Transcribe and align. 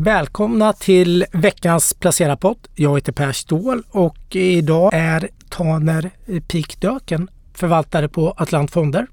Välkomna 0.00 0.72
till 0.72 1.24
veckans 1.32 1.94
placerarpott. 1.94 2.68
Jag 2.74 2.96
heter 2.96 3.12
Per 3.12 3.32
Ståhl 3.32 3.82
och 3.90 4.36
idag 4.36 4.90
är 4.94 5.28
Taner 5.48 6.10
Pikdöken 6.48 7.30
förvaltare 7.54 8.08
på 8.08 8.34
Atlant 8.36 8.70
Fonder. 8.70 9.06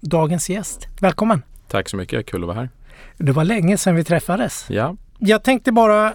Dagens 0.00 0.50
gäst. 0.50 0.88
Välkommen! 1.00 1.42
Tack 1.68 1.88
så 1.88 1.96
mycket, 1.96 2.26
kul 2.26 2.42
att 2.42 2.46
vara 2.46 2.56
här. 2.56 2.70
Det 3.16 3.32
var 3.32 3.44
länge 3.44 3.78
sedan 3.78 3.94
vi 3.94 4.04
träffades. 4.04 4.66
Ja. 4.68 4.96
Jag 5.18 5.42
tänkte 5.42 5.72
bara, 5.72 6.14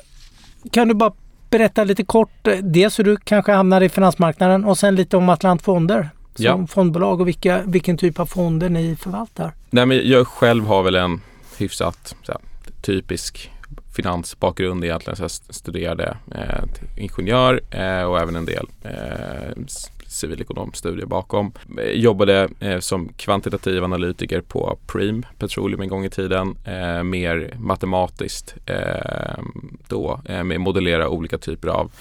kan 0.71 0.87
du 0.87 0.93
bara 0.93 1.13
berätta 1.49 1.83
lite 1.83 2.03
kort, 2.03 2.47
dels 2.61 2.99
hur 2.99 3.03
du 3.03 3.17
kanske 3.17 3.51
hamnade 3.51 3.85
i 3.85 3.89
finansmarknaden 3.89 4.65
och 4.65 4.77
sen 4.77 4.95
lite 4.95 5.17
om 5.17 5.29
Atlant 5.29 5.61
Fonder 5.61 6.09
som 6.35 6.45
ja. 6.45 6.67
fondbolag 6.67 7.21
och 7.21 7.27
vilka, 7.27 7.61
vilken 7.65 7.97
typ 7.97 8.19
av 8.19 8.25
fonder 8.25 8.69
ni 8.69 8.95
förvaltar? 8.95 9.51
Nej, 9.69 9.85
men 9.85 10.09
jag 10.09 10.27
själv 10.27 10.65
har 10.65 10.83
väl 10.83 10.95
en 10.95 11.21
hyfsat 11.57 12.15
här, 12.27 12.37
typisk 12.81 13.51
finansbakgrund 13.97 14.83
egentligen. 14.83 15.17
Så 15.17 15.23
jag 15.23 15.31
studerade 15.31 16.17
eh, 16.35 16.63
ingenjör 16.97 17.61
eh, 17.71 18.03
och 18.03 18.19
även 18.19 18.35
en 18.35 18.45
del 18.45 18.67
eh, 18.83 19.65
civilekonomstudier 20.07 21.05
bakom. 21.05 21.51
Eh, 21.77 21.91
jobbade 21.91 22.49
eh, 22.59 22.79
som 22.79 23.09
kvantitativ 23.09 23.83
analytiker 23.83 24.41
på 24.41 24.77
Preem 24.87 25.25
Petroleum 25.39 25.81
en 25.81 25.89
gång 25.89 26.05
i 26.05 26.09
tiden. 26.09 26.57
Eh, 26.65 27.03
mer 27.03 27.53
matematiskt 27.59 28.55
eh, 28.65 29.39
då 29.87 30.21
eh, 30.25 30.43
med 30.43 30.61
modellera 30.61 31.09
olika 31.09 31.37
typer 31.37 31.67
av 31.67 31.91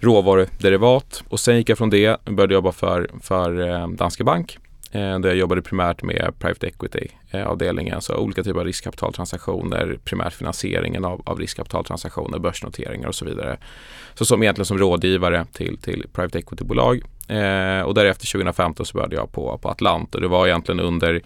råvaruderivat 0.00 1.22
och 1.28 1.40
sen 1.40 1.56
gick 1.56 1.68
jag 1.68 1.78
från 1.78 1.90
det 1.90 2.14
och 2.14 2.34
började 2.34 2.54
jobba 2.54 2.72
för, 2.72 3.10
för 3.20 3.68
eh, 3.68 3.88
Danske 3.88 4.24
Bank 4.24 4.58
Eh, 4.94 5.18
där 5.18 5.28
jag 5.28 5.36
jobbade 5.36 5.62
primärt 5.62 6.02
med 6.02 6.32
private 6.38 6.66
equity-avdelningen, 6.66 7.94
eh, 7.94 8.00
Så 8.00 8.12
alltså 8.12 8.24
olika 8.24 8.42
typer 8.42 8.60
av 8.60 8.66
riskkapitaltransaktioner, 8.66 9.98
primärt 10.04 10.32
finansieringen 10.32 11.04
av, 11.04 11.22
av 11.24 11.38
riskkapitaltransaktioner, 11.38 12.38
börsnoteringar 12.38 13.08
och 13.08 13.14
så 13.14 13.24
vidare. 13.24 13.56
Så 14.14 14.24
som 14.24 14.42
egentligen 14.42 14.66
som 14.66 14.78
rådgivare 14.78 15.46
till, 15.52 15.78
till 15.78 16.06
private 16.12 16.38
equity-bolag. 16.38 17.02
Eh, 17.28 17.80
och 17.80 17.94
därefter 17.94 18.26
2015 18.26 18.86
så 18.86 18.98
började 18.98 19.16
jag 19.16 19.32
på, 19.32 19.58
på 19.58 19.68
Atlant 19.68 20.14
och 20.14 20.20
det 20.20 20.28
var 20.28 20.46
egentligen 20.46 20.80
under 20.80 21.22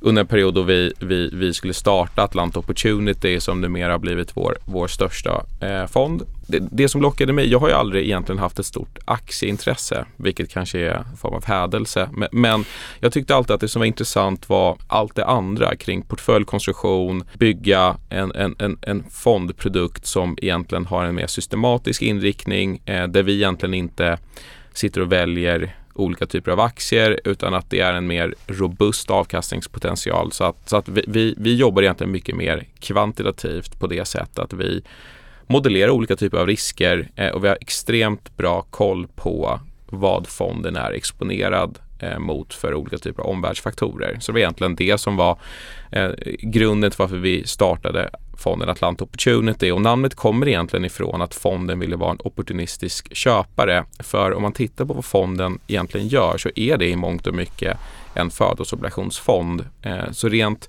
under 0.00 0.20
en 0.20 0.26
period 0.26 0.54
då 0.54 0.62
vi, 0.62 0.92
vi, 1.00 1.30
vi 1.32 1.54
skulle 1.54 1.74
starta 1.74 2.22
Atlant 2.22 2.56
Opportunity 2.56 3.40
som 3.40 3.60
numera 3.60 3.92
har 3.92 3.98
blivit 3.98 4.36
vår, 4.36 4.58
vår 4.64 4.86
största 4.88 5.44
eh, 5.60 5.86
fond. 5.86 6.22
Det, 6.50 6.62
det, 6.70 6.88
som 6.88 7.02
lockade 7.02 7.32
mig, 7.32 7.50
jag 7.50 7.58
har 7.58 7.68
ju 7.68 7.74
aldrig 7.74 8.04
egentligen 8.04 8.38
haft 8.38 8.58
ett 8.58 8.66
stort 8.66 8.98
aktieintresse, 9.04 10.04
vilket 10.16 10.50
kanske 10.50 10.78
är 10.78 10.94
en 10.94 11.16
form 11.16 11.34
av 11.34 11.44
hädelse. 11.44 12.08
Men, 12.12 12.28
men 12.32 12.64
jag 13.00 13.12
tyckte 13.12 13.34
alltid 13.34 13.54
att 13.54 13.60
det 13.60 13.68
som 13.68 13.80
var 13.80 13.86
intressant 13.86 14.48
var 14.48 14.78
allt 14.86 15.14
det 15.14 15.24
andra 15.24 15.76
kring 15.76 16.02
portföljkonstruktion, 16.02 17.24
bygga 17.38 17.96
en, 18.08 18.32
en, 18.34 18.56
en, 18.58 18.78
en 18.82 19.04
fondprodukt 19.10 20.06
som 20.06 20.38
egentligen 20.42 20.86
har 20.86 21.04
en 21.04 21.14
mer 21.14 21.26
systematisk 21.26 22.02
inriktning 22.02 22.82
eh, 22.84 23.06
där 23.06 23.22
vi 23.22 23.34
egentligen 23.34 23.74
inte 23.74 24.18
sitter 24.72 25.00
och 25.00 25.12
väljer 25.12 25.76
olika 25.94 26.26
typer 26.26 26.50
av 26.50 26.60
aktier 26.60 27.20
utan 27.24 27.54
att 27.54 27.70
det 27.70 27.80
är 27.80 27.94
en 27.94 28.06
mer 28.06 28.34
robust 28.46 29.10
avkastningspotential. 29.10 30.32
Så 30.32 30.44
att, 30.44 30.68
så 30.68 30.76
att 30.76 30.88
vi, 30.88 31.04
vi, 31.06 31.34
vi 31.38 31.54
jobbar 31.54 31.82
egentligen 31.82 32.12
mycket 32.12 32.36
mer 32.36 32.66
kvantitativt 32.80 33.80
på 33.80 33.86
det 33.86 34.04
sättet 34.04 34.38
att 34.38 34.52
vi 34.52 34.82
modellera 35.48 35.92
olika 35.92 36.16
typer 36.16 36.38
av 36.38 36.46
risker 36.46 37.08
eh, 37.16 37.28
och 37.28 37.44
vi 37.44 37.48
har 37.48 37.58
extremt 37.60 38.36
bra 38.36 38.62
koll 38.62 39.06
på 39.14 39.60
vad 39.86 40.26
fonden 40.26 40.76
är 40.76 40.92
exponerad 40.92 41.78
eh, 41.98 42.18
mot 42.18 42.54
för 42.54 42.74
olika 42.74 42.98
typer 42.98 43.22
av 43.22 43.28
omvärldsfaktorer. 43.28 44.16
Så 44.20 44.32
det 44.32 44.34
var 44.34 44.40
egentligen 44.40 44.76
det 44.76 44.98
som 44.98 45.16
var 45.16 45.38
eh, 45.92 46.10
grunden 46.40 46.90
till 46.90 46.98
varför 46.98 47.16
vi 47.16 47.46
startade 47.46 48.10
fonden 48.38 48.68
Atlant 48.68 49.02
Opportunity 49.02 49.70
och 49.70 49.80
namnet 49.80 50.14
kommer 50.14 50.48
egentligen 50.48 50.84
ifrån 50.84 51.22
att 51.22 51.34
fonden 51.34 51.78
ville 51.78 51.96
vara 51.96 52.10
en 52.10 52.20
opportunistisk 52.24 53.14
köpare. 53.16 53.84
För 53.98 54.32
om 54.34 54.42
man 54.42 54.52
tittar 54.52 54.84
på 54.84 54.94
vad 54.94 55.04
fonden 55.04 55.58
egentligen 55.66 56.08
gör 56.08 56.38
så 56.38 56.50
är 56.54 56.76
det 56.76 56.88
i 56.88 56.96
mångt 56.96 57.26
och 57.26 57.34
mycket 57.34 57.78
en 58.14 58.30
födelseobligationsfond. 58.30 59.64
Eh, 59.82 60.10
så 60.12 60.28
rent 60.28 60.68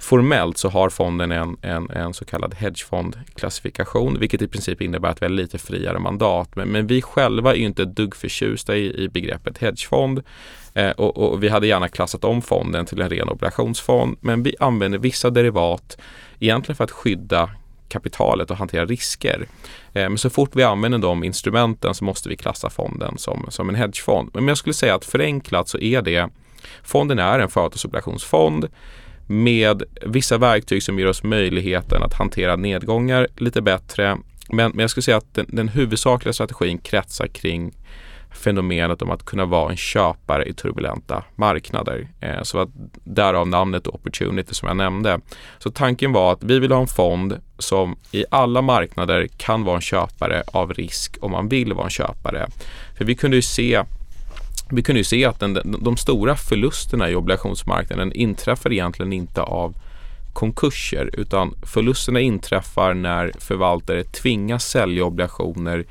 Formellt 0.00 0.58
så 0.58 0.68
har 0.68 0.88
fonden 0.88 1.32
en, 1.32 1.56
en, 1.62 1.90
en 1.90 2.14
så 2.14 2.24
kallad 2.24 2.54
hedgefondklassifikation 2.54 4.18
vilket 4.18 4.42
i 4.42 4.48
princip 4.48 4.82
innebär 4.82 5.08
att 5.08 5.22
vi 5.22 5.26
har 5.26 5.30
lite 5.30 5.58
friare 5.58 5.98
mandat. 5.98 6.56
Men, 6.56 6.68
men 6.68 6.86
vi 6.86 7.02
själva 7.02 7.52
är 7.52 7.56
ju 7.56 7.64
inte 7.64 7.82
ett 7.82 7.96
dugg 7.96 8.16
förtjusta 8.16 8.76
i, 8.76 9.04
i 9.04 9.08
begreppet 9.08 9.58
hedgefond 9.58 10.22
eh, 10.74 10.90
och, 10.90 11.16
och, 11.16 11.42
vi 11.42 11.48
hade 11.48 11.66
gärna 11.66 11.88
klassat 11.88 12.24
om 12.24 12.42
fonden 12.42 12.86
till 12.86 13.00
en 13.00 13.10
ren 13.10 13.28
obligationsfond 13.28 14.16
men 14.20 14.42
vi 14.42 14.56
använder 14.60 14.98
vissa 14.98 15.30
derivat 15.30 15.98
egentligen 16.38 16.76
för 16.76 16.84
att 16.84 16.90
skydda 16.90 17.50
kapitalet 17.88 18.50
och 18.50 18.56
hantera 18.56 18.84
risker. 18.84 19.46
Eh, 19.92 20.08
men 20.08 20.18
så 20.18 20.30
fort 20.30 20.56
vi 20.56 20.62
använder 20.62 20.98
de 20.98 21.24
instrumenten 21.24 21.94
så 21.94 22.04
måste 22.04 22.28
vi 22.28 22.36
klassa 22.36 22.70
fonden 22.70 23.18
som, 23.18 23.46
som 23.48 23.68
en 23.68 23.74
hedgefond. 23.74 24.30
Men 24.34 24.48
jag 24.48 24.58
skulle 24.58 24.74
säga 24.74 24.94
att 24.94 25.04
förenklat 25.04 25.68
så 25.68 25.78
är 25.78 26.02
det 26.02 26.28
Fonden 26.82 27.18
är 27.18 27.38
en 27.38 27.48
företagsobligationsfond 27.48 28.68
med 29.30 29.82
vissa 30.06 30.38
verktyg 30.38 30.82
som 30.82 30.98
ger 30.98 31.06
oss 31.06 31.22
möjligheten 31.22 32.02
att 32.02 32.14
hantera 32.14 32.56
nedgångar 32.56 33.28
lite 33.36 33.62
bättre. 33.62 34.18
Men, 34.48 34.70
men 34.70 34.78
jag 34.78 34.90
skulle 34.90 35.02
säga 35.02 35.16
att 35.16 35.34
den, 35.34 35.46
den 35.48 35.68
huvudsakliga 35.68 36.32
strategin 36.32 36.78
kretsar 36.78 37.26
kring 37.26 37.72
fenomenet 38.30 39.02
om 39.02 39.10
att 39.10 39.24
kunna 39.24 39.44
vara 39.44 39.70
en 39.70 39.76
köpare 39.76 40.44
i 40.44 40.52
turbulenta 40.52 41.24
marknader. 41.36 42.08
Eh, 42.20 42.42
så 42.42 42.58
att 42.58 42.68
därav 43.04 43.48
namnet 43.48 43.86
Opportunity 43.86 44.54
som 44.54 44.68
jag 44.68 44.76
nämnde. 44.76 45.20
Så 45.58 45.70
tanken 45.70 46.12
var 46.12 46.32
att 46.32 46.42
vi 46.42 46.58
vill 46.58 46.72
ha 46.72 46.80
en 46.80 46.86
fond 46.86 47.40
som 47.58 47.96
i 48.12 48.24
alla 48.30 48.62
marknader 48.62 49.28
kan 49.36 49.64
vara 49.64 49.76
en 49.76 49.82
köpare 49.82 50.42
av 50.46 50.72
risk 50.72 51.16
om 51.20 51.30
man 51.30 51.48
vill 51.48 51.72
vara 51.72 51.84
en 51.84 51.90
köpare. 51.90 52.48
För 52.98 53.04
vi 53.04 53.14
kunde 53.14 53.36
ju 53.36 53.42
se 53.42 53.82
vi 54.70 54.82
kunde 54.82 55.00
ju 55.00 55.04
se 55.04 55.24
att 55.24 55.40
den, 55.40 55.78
de 55.80 55.96
stora 55.96 56.36
förlusterna 56.36 57.10
i 57.10 57.14
obligationsmarknaden 57.14 58.12
inträffar 58.12 58.72
egentligen 58.72 59.12
inte 59.12 59.42
av 59.42 59.74
konkurser 60.32 61.10
utan 61.12 61.54
förlusterna 61.62 62.20
inträffar 62.20 62.94
när 62.94 63.32
förvaltare 63.38 64.04
tvingas 64.04 64.64
sälja 64.64 65.04
obligationer 65.04 65.84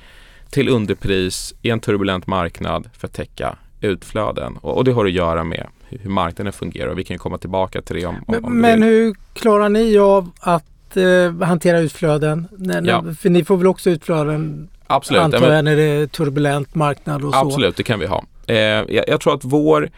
till 0.50 0.70
underpris 0.70 1.54
i 1.62 1.70
en 1.70 1.80
turbulent 1.80 2.28
marknad 2.28 2.90
för 2.98 3.08
att 3.08 3.14
täcka 3.14 3.56
utflöden. 3.82 4.58
Och, 4.58 4.78
och 4.78 4.84
det 4.84 4.92
har 4.92 5.06
att 5.06 5.12
göra 5.12 5.44
med 5.44 5.68
hur 5.90 6.10
marknaden 6.10 6.54
fungerar 6.54 6.88
och 6.88 7.00
vi 7.00 7.04
kan 7.04 7.18
komma 7.18 7.38
tillbaka 7.38 7.82
till 7.82 7.96
det 7.96 8.06
om, 8.06 8.16
om, 8.28 8.46
om 8.46 8.62
Men, 8.62 8.84
hur 8.84 9.16
klarar 9.34 9.70
ni 9.70 9.98
av 9.98 10.32
att 10.40 10.98
eh, 10.98 11.48
hantera 11.48 11.80
utflöden? 11.80 12.48
När, 12.58 12.88
ja. 12.88 13.04
För 13.20 13.30
ni 13.30 13.44
får 13.44 13.58
väl 13.58 13.68
också 13.68 13.90
utflöden 13.90 14.70
Absolut. 14.88 15.22
antar 15.22 15.52
jag 15.52 15.66
när 15.66 15.76
det 15.76 15.84
är 15.84 16.08
turbulent 16.08 16.76
marknad 16.76 17.26
och 17.26 17.34
så? 17.34 17.40
Absolut, 17.40 17.76
det 17.76 17.84
kan 17.84 18.00
vi 18.00 18.06
ha. 18.06 18.24
Eh, 18.50 18.86
jag, 18.96 19.04
jag, 19.08 19.22
tror 19.22 19.34
att 19.34 19.44
vår 19.44 19.90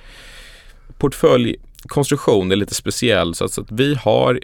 portföljkonstruktion 0.97 2.51
är 2.51 2.55
lite 2.55 2.75
speciell 2.75 3.35
så 3.35 3.45
att, 3.45 3.51
så 3.51 3.61
att 3.61 3.71
vi 3.71 3.95
har 3.95 4.39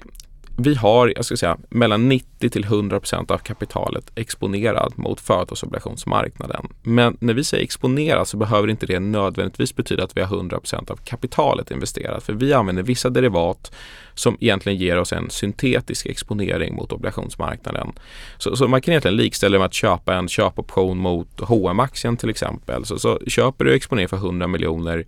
vi 0.60 0.76
har, 0.76 1.14
jag 1.16 1.26
ska 1.26 1.38
säga, 1.38 1.58
mellan 1.70 2.10
90 2.10 2.50
till 2.50 2.64
100 2.64 3.00
procent 3.00 3.32
av 3.32 3.38
kapitalet 3.38 4.12
exponerat 4.16 4.98
mot 4.98 5.20
företagsobligationsmarknaden. 5.20 6.68
Men 6.84 7.18
när 7.20 7.34
vi 7.34 7.44
säger 7.44 7.64
exponerat 7.64 8.28
så 8.28 8.38
behöver 8.38 8.68
inte 8.68 8.86
det 8.86 9.00
nödvändigtvis 9.00 9.76
betyda 9.76 10.04
att 10.04 10.18
vi 10.18 10.22
har 10.22 10.36
100 10.36 10.60
procent 10.60 10.92
av 10.92 10.96
kapitalet 10.96 11.72
investerat. 11.72 12.24
För 12.24 12.34
vi 12.34 12.54
använder 12.54 12.84
vissa 12.84 13.10
derivat 13.10 13.72
som 14.14 14.38
egentligen 14.40 14.78
ger 14.78 14.98
oss 14.98 15.14
en 15.14 15.30
syntetisk 15.30 16.06
exponering 16.06 16.76
mot 16.76 16.92
obligationsmarknaden. 16.92 17.92
Så, 18.38 18.56
så 18.56 18.68
man 18.68 18.82
kan 18.82 18.92
egentligen 18.92 19.18
likställa 19.18 19.54
det 19.54 19.60
med 19.60 19.66
att 19.66 19.74
köpa 19.74 20.16
en 20.16 20.28
köpoption 20.28 20.98
mot 20.98 21.42
hm 21.50 21.80
aktien 21.80 22.18
till 22.18 22.30
exempel. 22.30 22.86
Så, 22.86 23.00
så 23.00 23.20
köper 23.28 23.66
du 23.66 23.76
exponering 23.76 24.10
för 24.10 24.18
100 24.18 24.48
miljoner 24.48 25.06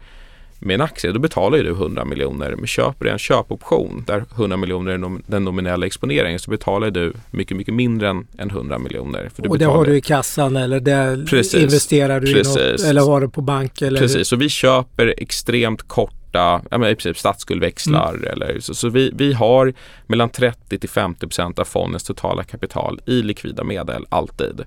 med 0.60 0.74
en 0.74 0.82
aktie, 0.82 1.12
då 1.12 1.20
betalar 1.20 1.58
ju 1.58 1.64
du 1.64 1.70
100 1.70 2.06
miljoner. 2.06 2.56
Men 2.56 2.68
köper 2.68 3.06
du 3.06 3.12
en 3.12 3.18
köpoption 3.18 4.04
där 4.08 4.26
100 4.36 4.58
miljoner 4.58 4.92
är 4.92 5.32
den 5.32 5.44
nominella 5.44 5.86
exponeringen 5.86 6.40
så 6.40 6.52
betalar 6.52 6.92
du 6.92 7.14
mycket, 7.32 7.58
mycket 7.58 7.74
mindre 7.74 8.10
än, 8.10 8.28
100 8.38 8.80
miljoner. 8.80 9.30
och 9.38 9.60
det 9.60 9.66
har 9.66 9.86
du 9.86 9.98
i 9.98 10.02
kassan 10.02 10.56
eller 10.56 10.80
det 10.80 11.26
precis, 11.30 11.62
investerar 11.62 12.20
du 12.20 12.34
precis. 12.34 12.58
i 12.58 12.72
något, 12.72 12.82
eller 12.82 13.02
har 13.02 13.22
du 13.22 13.30
på 13.30 13.42
bank? 13.42 13.82
Eller? 13.82 14.00
Precis, 14.00 14.28
så 14.28 14.36
vi 14.36 14.50
köper 14.50 15.14
extremt 15.18 15.88
kort 15.88 16.14
ja, 16.32 16.62
men 16.72 16.84
i 16.84 16.96
princip 16.96 17.18
statsskuldväxlar. 17.18 18.14
Mm. 18.14 18.32
Eller, 18.32 18.60
så, 18.60 18.74
så 18.74 18.90
vi, 18.90 19.12
vi 19.16 19.34
har 19.34 19.74
mellan 20.08 20.30
30 20.30 20.80
till 20.80 20.90
50 20.90 21.28
procent 21.28 21.60
av 21.60 21.66
fondens 21.66 22.04
totala 22.04 22.44
kapital 22.44 23.00
i 23.06 23.22
likvida 23.22 23.64
medel 23.64 24.06
alltid. 24.10 24.66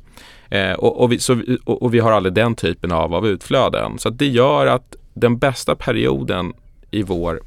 Eh, 0.51 0.73
och, 0.73 1.01
och, 1.01 1.13
vi, 1.13 1.19
så, 1.19 1.43
och, 1.65 1.83
och, 1.83 1.95
vi 1.95 1.99
har 1.99 2.13
aldrig 2.13 2.35
den 2.35 2.55
typen 2.55 2.93
av, 2.93 3.15
av 3.15 3.27
utflöden. 3.27 3.99
Så 3.99 4.11
det 4.11 4.27
gör 4.27 4.67
att 4.67 4.97
den 5.15 5.39
bästa 5.39 5.77
perioden 5.77 6.53
i 6.91 7.03
vår 7.03 7.41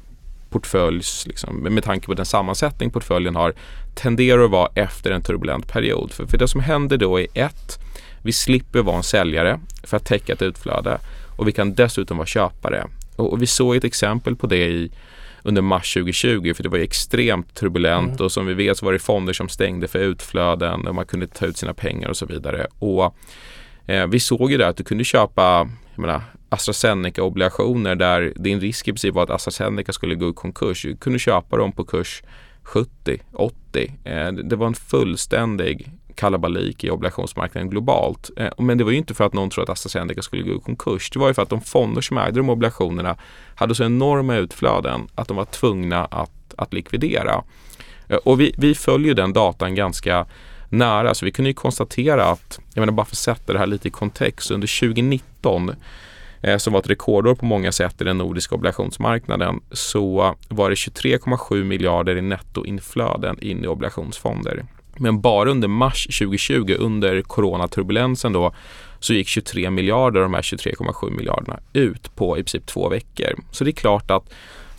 portföljs, 0.50 1.26
liksom, 1.26 1.56
med 1.56 1.84
tanke 1.84 2.06
på 2.06 2.14
den 2.14 2.26
sammansättning 2.26 2.90
portföljen 2.90 3.36
har, 3.36 3.54
tenderar 3.94 4.44
att 4.44 4.50
vara 4.50 4.70
efter 4.74 5.10
en 5.10 5.22
turbulent 5.22 5.68
period. 5.68 6.12
För, 6.12 6.26
för 6.26 6.38
det 6.38 6.48
som 6.48 6.60
händer 6.60 6.96
då 6.96 7.20
är 7.20 7.26
ett, 7.34 7.78
vi 8.22 8.32
slipper 8.32 8.82
vara 8.82 8.96
en 8.96 9.02
säljare 9.02 9.60
för 9.82 9.96
att 9.96 10.04
täcka 10.04 10.32
ett 10.32 10.42
utflöde 10.42 10.98
och 11.36 11.48
vi 11.48 11.52
kan 11.52 11.74
dessutom 11.74 12.16
vara 12.16 12.26
köpare. 12.26 12.86
Och, 13.16 13.32
och 13.32 13.42
vi 13.42 13.46
såg 13.46 13.76
ett 13.76 13.84
exempel 13.84 14.36
på 14.36 14.46
det 14.46 14.66
i 14.68 14.90
under 15.42 15.62
mars 15.62 15.94
2020 15.94 16.54
för 16.54 16.62
det 16.62 16.68
var 16.68 16.78
extremt 16.78 17.54
turbulent 17.54 18.12
mm. 18.12 18.24
och 18.24 18.32
som 18.32 18.46
vi 18.46 18.54
vet 18.54 18.78
så 18.78 18.86
var 18.86 18.92
det 18.92 18.98
fonder 18.98 19.32
som 19.32 19.48
stängde 19.48 19.88
för 19.88 19.98
utflöden 19.98 20.86
och 20.86 20.94
man 20.94 21.06
kunde 21.06 21.26
ta 21.26 21.46
ut 21.46 21.56
sina 21.56 21.74
pengar 21.74 22.08
och 22.08 22.16
så 22.16 22.26
vidare. 22.26 22.66
Och 22.78 23.16
eh, 23.86 24.06
vi 24.06 24.20
såg 24.20 24.50
ju 24.50 24.58
där 24.58 24.68
att 24.68 24.76
du 24.76 24.84
kunde 24.84 25.04
köpa 25.04 25.68
menar, 25.94 26.22
AstraZeneca-obligationer 26.48 27.94
där 27.94 28.32
din 28.36 28.60
risk 28.60 28.88
i 28.88 28.92
princip 28.92 29.14
var 29.14 29.22
att 29.22 29.30
AstraZeneca 29.30 29.92
skulle 29.92 30.14
gå 30.14 30.30
i 30.30 30.32
konkurs. 30.32 30.82
Du 30.82 30.96
kunde 30.96 31.18
köpa 31.18 31.56
dem 31.56 31.72
på 31.72 31.84
kurs 31.84 32.22
70, 32.62 33.22
80. 33.32 33.92
Eh, 34.04 34.32
det 34.32 34.56
var 34.56 34.66
en 34.66 34.74
fullständig 34.74 35.92
kalabalik 36.14 36.84
i 36.84 36.90
obligationsmarknaden 36.90 37.70
globalt. 37.70 38.30
Eh, 38.36 38.50
men 38.58 38.78
det 38.78 38.84
var 38.84 38.90
ju 38.90 38.96
inte 38.96 39.14
för 39.14 39.24
att 39.24 39.34
någon 39.34 39.50
trodde 39.50 39.72
att 39.72 39.78
AstraZeneca 39.78 40.22
skulle 40.22 40.42
gå 40.42 40.56
i 40.56 40.60
konkurs. 40.60 41.10
Det 41.10 41.18
var 41.18 41.28
ju 41.28 41.34
för 41.34 41.42
att 41.42 41.48
de 41.48 41.60
fonder 41.60 42.00
som 42.00 42.18
ägde 42.18 42.40
de 42.40 42.50
obligationerna 42.50 43.16
hade 43.54 43.74
så 43.74 43.84
enorma 43.84 44.36
utflöden 44.36 45.08
att 45.14 45.28
de 45.28 45.36
var 45.36 45.44
tvungna 45.44 46.04
att, 46.04 46.54
att 46.56 46.72
likvidera. 46.72 47.42
Eh, 48.08 48.16
och 48.16 48.40
vi, 48.40 48.54
vi 48.58 48.74
följer 48.74 49.14
den 49.14 49.32
datan 49.32 49.74
ganska 49.74 50.26
nära 50.68 51.14
så 51.14 51.24
vi 51.24 51.32
kunde 51.32 51.50
ju 51.50 51.54
konstatera 51.54 52.24
att, 52.24 52.60
jag 52.74 52.82
menar 52.82 52.92
bara 52.92 53.06
för 53.06 53.14
att 53.14 53.18
sätta 53.18 53.52
det 53.52 53.58
här 53.58 53.66
lite 53.66 53.88
i 53.88 53.90
kontext, 53.90 54.50
under 54.50 54.80
2019 54.80 55.74
eh, 56.46 56.56
som 56.56 56.72
var 56.72 56.80
ett 56.80 56.90
rekordår 56.90 57.34
på 57.34 57.46
många 57.46 57.72
sätt 57.72 58.00
i 58.00 58.04
den 58.04 58.18
nordiska 58.18 58.54
obligationsmarknaden 58.54 59.60
så 59.72 60.34
var 60.48 60.70
det 60.70 60.74
23,7 60.74 61.64
miljarder 61.64 62.16
i 62.16 62.22
nettoinflöden 62.22 63.38
in 63.40 63.64
i 63.64 63.66
obligationsfonder. 63.66 64.64
Men 64.96 65.20
bara 65.20 65.50
under 65.50 65.68
mars 65.68 66.06
2020 66.06 66.76
under 66.78 67.22
coronaturbulensen 67.22 68.32
då 68.32 68.54
så 69.00 69.14
gick 69.14 69.28
23 69.28 69.70
miljarder 69.70 70.20
av 70.20 70.24
de 70.24 70.34
här 70.34 70.42
23,7 70.42 71.16
miljarderna 71.16 71.60
ut 71.72 72.16
på 72.16 72.38
i 72.38 72.42
princip 72.42 72.66
två 72.66 72.88
veckor. 72.88 73.34
Så 73.50 73.64
det 73.64 73.70
är 73.70 73.72
klart 73.72 74.10
att 74.10 74.32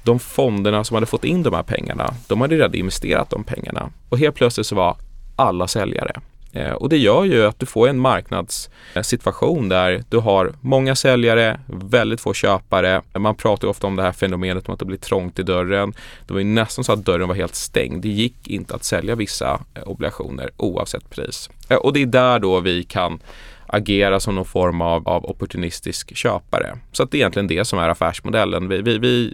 de 0.03 0.19
fonderna 0.19 0.83
som 0.83 0.95
hade 0.95 1.05
fått 1.05 1.23
in 1.23 1.43
de 1.43 1.53
här 1.53 1.63
pengarna, 1.63 2.13
de 2.27 2.41
hade 2.41 2.55
redan 2.55 2.75
investerat 2.75 3.29
de 3.29 3.43
pengarna. 3.43 3.89
Och 4.09 4.19
helt 4.19 4.35
plötsligt 4.35 4.67
så 4.67 4.75
var 4.75 4.97
alla 5.35 5.67
säljare. 5.67 6.21
Eh, 6.57 6.71
och 6.71 6.89
det 6.89 6.97
gör 6.97 7.23
ju 7.23 7.45
att 7.45 7.59
du 7.59 7.65
får 7.65 7.87
en 7.87 7.99
marknadssituation 7.99 9.69
där 9.69 10.03
du 10.09 10.17
har 10.17 10.53
många 10.61 10.95
säljare, 10.95 11.59
väldigt 11.67 12.21
få 12.21 12.33
köpare. 12.33 13.01
Man 13.17 13.35
pratar 13.35 13.67
ofta 13.67 13.87
om 13.87 13.95
det 13.95 14.03
här 14.03 14.11
fenomenet 14.11 14.67
om 14.67 14.73
att 14.73 14.79
det 14.79 14.85
blir 14.85 14.97
trångt 14.97 15.39
i 15.39 15.43
dörren. 15.43 15.93
Det 16.27 16.33
var 16.33 16.39
ju 16.39 16.45
nästan 16.45 16.83
så 16.83 16.93
att 16.93 17.05
dörren 17.05 17.27
var 17.27 17.35
helt 17.35 17.55
stängd. 17.55 18.01
Det 18.01 18.09
gick 18.09 18.47
inte 18.47 18.75
att 18.75 18.83
sälja 18.83 19.15
vissa 19.15 19.59
eh, 19.73 19.83
obligationer 19.83 20.49
oavsett 20.57 21.09
pris. 21.09 21.49
Eh, 21.69 21.77
och 21.77 21.93
det 21.93 22.01
är 22.01 22.05
där 22.05 22.39
då 22.39 22.59
vi 22.59 22.83
kan 22.83 23.19
agera 23.67 24.19
som 24.19 24.35
någon 24.35 24.45
form 24.45 24.81
av, 24.81 25.07
av 25.07 25.25
opportunistisk 25.25 26.15
köpare. 26.15 26.77
Så 26.91 27.03
att 27.03 27.11
det 27.11 27.17
är 27.17 27.19
egentligen 27.19 27.47
det 27.47 27.65
som 27.65 27.79
är 27.79 27.89
affärsmodellen. 27.89 28.67
Vi, 28.67 28.81
vi, 28.81 28.97
vi 28.97 29.33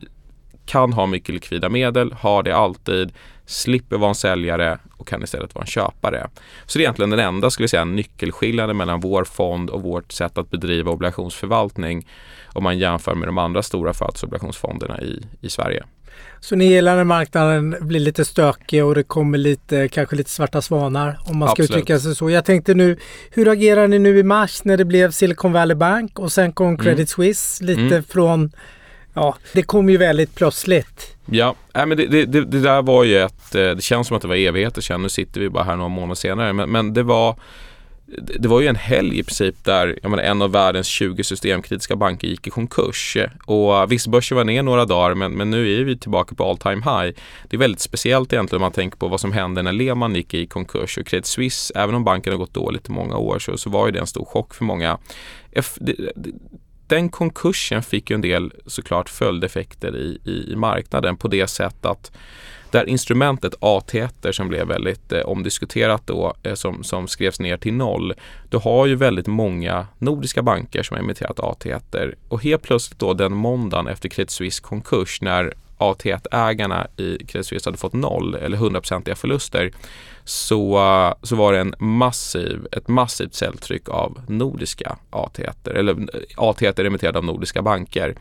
kan 0.65 0.93
ha 0.93 1.05
mycket 1.05 1.35
likvida 1.35 1.69
medel, 1.69 2.13
har 2.13 2.43
det 2.43 2.55
alltid, 2.55 3.11
slipper 3.45 3.97
vara 3.97 4.09
en 4.09 4.15
säljare 4.15 4.79
och 4.97 5.07
kan 5.07 5.23
istället 5.23 5.55
vara 5.55 5.63
en 5.63 5.67
köpare. 5.67 6.29
Så 6.65 6.77
det 6.77 6.81
är 6.81 6.83
egentligen 6.83 7.09
den 7.09 7.19
enda 7.19 7.49
skulle 7.49 7.67
säga, 7.67 7.85
nyckelskillnaden 7.85 8.77
mellan 8.77 8.99
vår 8.99 9.23
fond 9.23 9.69
och 9.69 9.81
vårt 9.81 10.11
sätt 10.11 10.37
att 10.37 10.49
bedriva 10.49 10.91
obligationsförvaltning 10.91 12.07
om 12.53 12.63
man 12.63 12.79
jämför 12.79 13.15
med 13.15 13.27
de 13.27 13.37
andra 13.37 13.63
stora 13.63 13.93
företagsobligationsfonderna 13.93 15.01
i, 15.01 15.25
i 15.41 15.49
Sverige. 15.49 15.83
Så 16.39 16.55
ni 16.55 16.65
gillar 16.65 16.95
när 16.95 17.03
marknaden 17.03 17.75
blir 17.81 17.99
lite 17.99 18.25
stökig 18.25 18.85
och 18.85 18.95
det 18.95 19.03
kommer 19.03 19.37
lite, 19.37 19.87
kanske 19.87 20.15
lite 20.15 20.29
svarta 20.29 20.61
svanar 20.61 21.19
om 21.25 21.37
man 21.37 21.49
ska 21.49 21.63
uttrycka 21.63 21.99
sig 21.99 22.15
så. 22.15 22.29
Jag 22.29 22.45
tänkte 22.45 22.73
nu, 22.73 22.97
hur 23.31 23.47
agerar 23.47 23.87
ni 23.87 23.99
nu 23.99 24.19
i 24.19 24.23
mars 24.23 24.63
när 24.63 24.77
det 24.77 24.85
blev 24.85 25.11
Silicon 25.11 25.53
Valley 25.53 25.75
Bank 25.75 26.19
och 26.19 26.31
sen 26.31 26.51
kom 26.53 26.67
mm. 26.67 26.77
Credit 26.77 26.97
mm. 26.97 27.07
Suisse 27.07 27.63
lite 27.63 27.81
mm. 27.81 28.03
från 28.03 28.51
Ja, 29.13 29.35
det 29.53 29.63
kom 29.63 29.89
ju 29.89 29.97
väldigt 29.97 30.35
plötsligt. 30.35 31.15
Ja, 31.25 31.55
äh, 31.73 31.85
men 31.85 31.97
det, 31.97 32.07
det, 32.07 32.25
det, 32.25 32.59
där 32.59 32.81
var 32.81 33.03
ju 33.03 33.17
ett, 33.17 33.55
eh, 33.55 33.69
det 33.69 33.83
känns 33.83 34.07
som 34.07 34.17
att 34.17 34.21
det 34.21 34.27
var 34.27 34.35
evigheter 34.35 34.81
sedan. 34.81 35.01
Nu 35.01 35.09
sitter 35.09 35.41
vi 35.41 35.49
bara 35.49 35.63
här 35.63 35.75
några 35.75 35.89
månader 35.89 36.15
senare. 36.15 36.53
Men, 36.53 36.69
men 36.69 36.93
det 36.93 37.03
var 37.03 37.35
det 38.15 38.47
var 38.47 38.61
ju 38.61 38.67
en 38.67 38.75
helg 38.75 39.19
i 39.19 39.23
princip 39.23 39.63
där 39.63 39.99
jag 40.01 40.09
menar, 40.09 40.23
en 40.23 40.41
av 40.41 40.51
världens 40.51 40.87
20 40.87 41.23
systemkritiska 41.23 41.95
banker 41.95 42.27
gick 42.27 42.47
i 42.47 42.49
konkurs. 42.49 43.17
Och 43.45 43.77
eh, 43.77 43.87
visst, 43.87 44.07
börsen 44.07 44.37
var 44.37 44.43
ner 44.43 44.63
några 44.63 44.85
dagar 44.85 45.15
men, 45.15 45.31
men 45.31 45.49
nu 45.49 45.79
är 45.79 45.83
vi 45.83 45.97
tillbaka 45.97 46.35
på 46.35 46.49
all 46.49 46.57
time 46.57 46.75
high. 46.75 47.15
Det 47.49 47.55
är 47.55 47.57
väldigt 47.57 47.81
speciellt 47.81 48.33
egentligen 48.33 48.61
om 48.61 48.65
man 48.65 48.71
tänker 48.71 48.97
på 48.97 49.07
vad 49.07 49.19
som 49.19 49.31
hände 49.31 49.61
när 49.61 49.71
Lehman 49.71 50.15
gick 50.15 50.33
i 50.33 50.47
konkurs 50.47 50.97
och 50.97 51.07
Credit 51.07 51.25
Suisse, 51.25 51.73
även 51.75 51.95
om 51.95 52.03
banken 52.03 52.33
har 52.33 52.37
gått 52.37 52.53
dåligt 52.53 52.89
i 52.89 52.91
många 52.91 53.17
år 53.17 53.39
så, 53.39 53.57
så 53.57 53.69
var 53.69 53.85
ju 53.85 53.91
det 53.91 53.99
en 53.99 54.07
stor 54.07 54.25
chock 54.25 54.53
för 54.53 54.65
många 54.65 54.97
den 56.93 57.09
konkursen 57.09 57.83
fick 57.83 58.09
ju 58.09 58.13
en 58.13 58.21
del 58.21 58.53
såklart 58.65 59.09
följdeffekter 59.09 59.95
i, 59.97 60.19
i, 60.25 60.51
i 60.51 60.55
marknaden 60.55 61.17
på 61.17 61.27
det 61.27 61.47
sätt 61.47 61.85
att 61.85 62.11
där 62.71 62.89
instrumentet 62.89 63.55
AT1 63.59 64.31
som 64.31 64.47
blev 64.47 64.67
väldigt 64.67 65.11
eh, 65.11 65.21
omdiskuterat 65.21 66.01
då, 66.07 66.33
eh, 66.43 66.53
som, 66.53 66.83
som 66.83 67.07
skrevs 67.07 67.39
ner 67.39 67.57
till 67.57 67.73
noll. 67.73 68.13
Du 68.49 68.57
har 68.57 68.85
ju 68.85 68.95
väldigt 68.95 69.27
många 69.27 69.87
nordiska 69.99 70.41
banker 70.41 70.83
som 70.83 70.95
har 70.95 71.03
emitterat 71.03 71.39
AT1 71.39 72.15
och 72.27 72.43
helt 72.43 72.61
plötsligt 72.61 72.99
då 72.99 73.13
den 73.13 73.33
måndagen 73.33 73.87
efter 73.87 74.09
Credit 74.09 74.31
Suisse 74.31 74.63
konkurs 74.63 75.21
när 75.21 75.53
AT1-ägarna 75.77 76.87
i 76.97 77.17
Credit 77.17 77.47
Suisse 77.47 77.67
hade 77.67 77.77
fått 77.77 77.93
noll 77.93 78.35
eller 78.35 78.57
hundraprocentiga 78.57 79.15
förluster 79.15 79.71
så, 80.23 80.77
eh, 80.77 81.13
så 81.21 81.35
var 81.35 81.53
det 81.53 81.59
en 81.59 81.75
massiv, 81.79 82.67
ett 82.71 82.87
massivt 82.87 83.33
säljtryck 83.33 83.89
av 83.89 84.21
nordiska 84.27 84.97
AT1 85.11 85.69
eller 85.75 85.91
eh, 85.91 86.21
AT1 86.37 86.85
emitterade 86.85 87.17
av 87.17 87.25
nordiska 87.25 87.61
banker. 87.61 88.15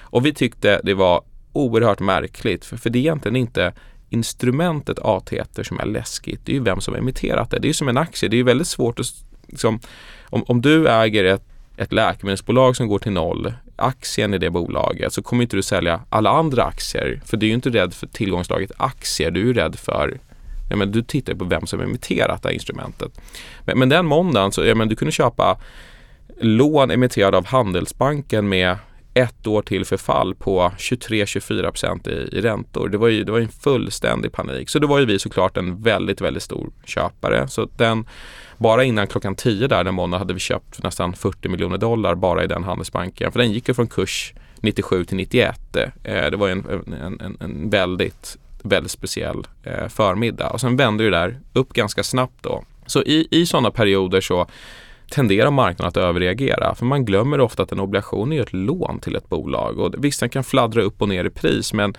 Och 0.00 0.26
vi 0.26 0.34
tyckte 0.34 0.80
det 0.84 0.94
var 0.94 1.22
oerhört 1.52 2.00
märkligt 2.00 2.64
för, 2.64 2.76
för 2.76 2.90
det 2.90 2.98
är 2.98 3.00
egentligen 3.00 3.36
inte 3.36 3.72
instrumentet 4.10 4.98
AT1 4.98 5.62
som 5.62 5.80
är 5.80 5.86
läskigt. 5.86 6.40
Det 6.44 6.52
är 6.52 6.54
ju 6.54 6.62
vem 6.62 6.80
som 6.80 6.94
har 6.94 6.98
emitterat 6.98 7.50
det. 7.50 7.58
Det 7.58 7.66
är 7.66 7.70
ju 7.70 7.74
som 7.74 7.88
en 7.88 7.96
aktie. 7.96 8.28
Det 8.28 8.38
är 8.38 8.44
väldigt 8.44 8.68
svårt 8.68 9.00
att 9.00 9.06
liksom, 9.46 9.80
om, 10.22 10.44
om 10.46 10.60
du 10.60 10.88
äger 10.88 11.24
ett 11.24 11.44
ett 11.78 11.92
läkemedelsbolag 11.92 12.76
som 12.76 12.88
går 12.88 12.98
till 12.98 13.12
noll, 13.12 13.52
aktien 13.78 14.34
i 14.34 14.38
det 14.38 14.50
bolaget, 14.50 15.12
så 15.12 15.22
kommer 15.22 15.42
inte 15.42 15.56
du 15.56 15.62
sälja 15.62 16.00
alla 16.10 16.30
andra 16.30 16.64
aktier. 16.64 17.20
För 17.24 17.36
du 17.36 17.46
är 17.46 17.48
ju 17.48 17.54
inte 17.54 17.70
rädd 17.70 17.94
för 17.94 18.06
tillgångslaget 18.06 18.72
aktier, 18.76 19.30
du 19.30 19.40
är 19.40 19.44
ju 19.44 19.52
rädd 19.52 19.76
för 19.76 20.18
Ja, 20.70 20.76
men 20.76 20.92
du 20.92 21.02
tittar 21.02 21.34
på 21.34 21.44
vem 21.44 21.66
som 21.66 21.78
har 21.78 21.86
emitterat 21.86 22.42
det 22.42 22.48
här 22.48 22.54
instrumentet. 22.54 23.20
Men, 23.64 23.78
men 23.78 23.88
den 23.88 24.06
måndagen 24.06 24.52
så 24.52 24.64
ja, 24.64 24.74
men 24.74 24.88
du 24.88 24.96
kunde 24.96 25.12
köpa 25.12 25.58
lån 26.40 26.90
emitterade 26.90 27.36
av 27.36 27.46
Handelsbanken 27.46 28.48
med 28.48 28.76
ett 29.18 29.46
år 29.46 29.62
till 29.62 29.84
förfall 29.84 30.34
på 30.34 30.72
23-24 30.78 31.62
procent 31.70 32.06
i, 32.06 32.10
i 32.10 32.40
räntor. 32.40 32.88
Det 32.88 32.98
var 32.98 33.08
ju 33.08 33.24
det 33.24 33.32
var 33.32 33.40
en 33.40 33.48
fullständig 33.48 34.32
panik. 34.32 34.68
Så 34.68 34.78
då 34.78 34.86
var 34.86 34.98
ju 34.98 35.04
vi 35.04 35.18
såklart 35.18 35.56
en 35.56 35.82
väldigt, 35.82 36.20
väldigt 36.20 36.42
stor 36.42 36.70
köpare. 36.84 37.48
Så 37.48 37.68
den, 37.76 38.06
bara 38.56 38.84
innan 38.84 39.06
klockan 39.06 39.34
10 39.34 39.68
där 39.68 39.84
den 39.84 39.94
månaden 39.94 40.18
hade 40.18 40.34
vi 40.34 40.40
köpt 40.40 40.82
nästan 40.82 41.14
40 41.14 41.48
miljoner 41.48 41.78
dollar 41.78 42.14
bara 42.14 42.44
i 42.44 42.46
den 42.46 42.64
handelsbanken. 42.64 43.32
För 43.32 43.38
den 43.38 43.52
gick 43.52 43.68
ju 43.68 43.74
från 43.74 43.86
kurs 43.86 44.34
97 44.60 45.04
till 45.04 45.16
91. 45.16 45.76
Eh, 45.76 46.30
det 46.30 46.36
var 46.36 46.48
en, 46.48 46.64
en, 47.02 47.20
en, 47.20 47.36
en 47.40 47.70
väldigt, 47.70 48.36
väldigt 48.62 48.92
speciell 48.92 49.46
eh, 49.62 49.88
förmiddag. 49.88 50.50
Och 50.50 50.60
sen 50.60 50.76
vände 50.76 51.04
det 51.04 51.10
där 51.10 51.40
upp 51.52 51.72
ganska 51.72 52.02
snabbt 52.02 52.42
då. 52.42 52.64
Så 52.86 53.02
i, 53.02 53.28
i 53.30 53.46
sådana 53.46 53.70
perioder 53.70 54.20
så 54.20 54.46
tenderar 55.10 55.50
marknaden 55.50 55.88
att 55.88 55.96
överreagera. 55.96 56.74
För 56.74 56.84
man 56.86 57.04
glömmer 57.04 57.40
ofta 57.40 57.62
att 57.62 57.72
en 57.72 57.80
obligation 57.80 58.32
är 58.32 58.42
ett 58.42 58.52
lån 58.52 59.00
till 59.00 59.16
ett 59.16 59.28
bolag. 59.28 59.78
Och 59.78 59.94
visst, 59.98 60.20
den 60.20 60.28
kan 60.28 60.44
fladdra 60.44 60.82
upp 60.82 61.02
och 61.02 61.08
ner 61.08 61.24
i 61.24 61.30
pris 61.30 61.72
men 61.72 61.94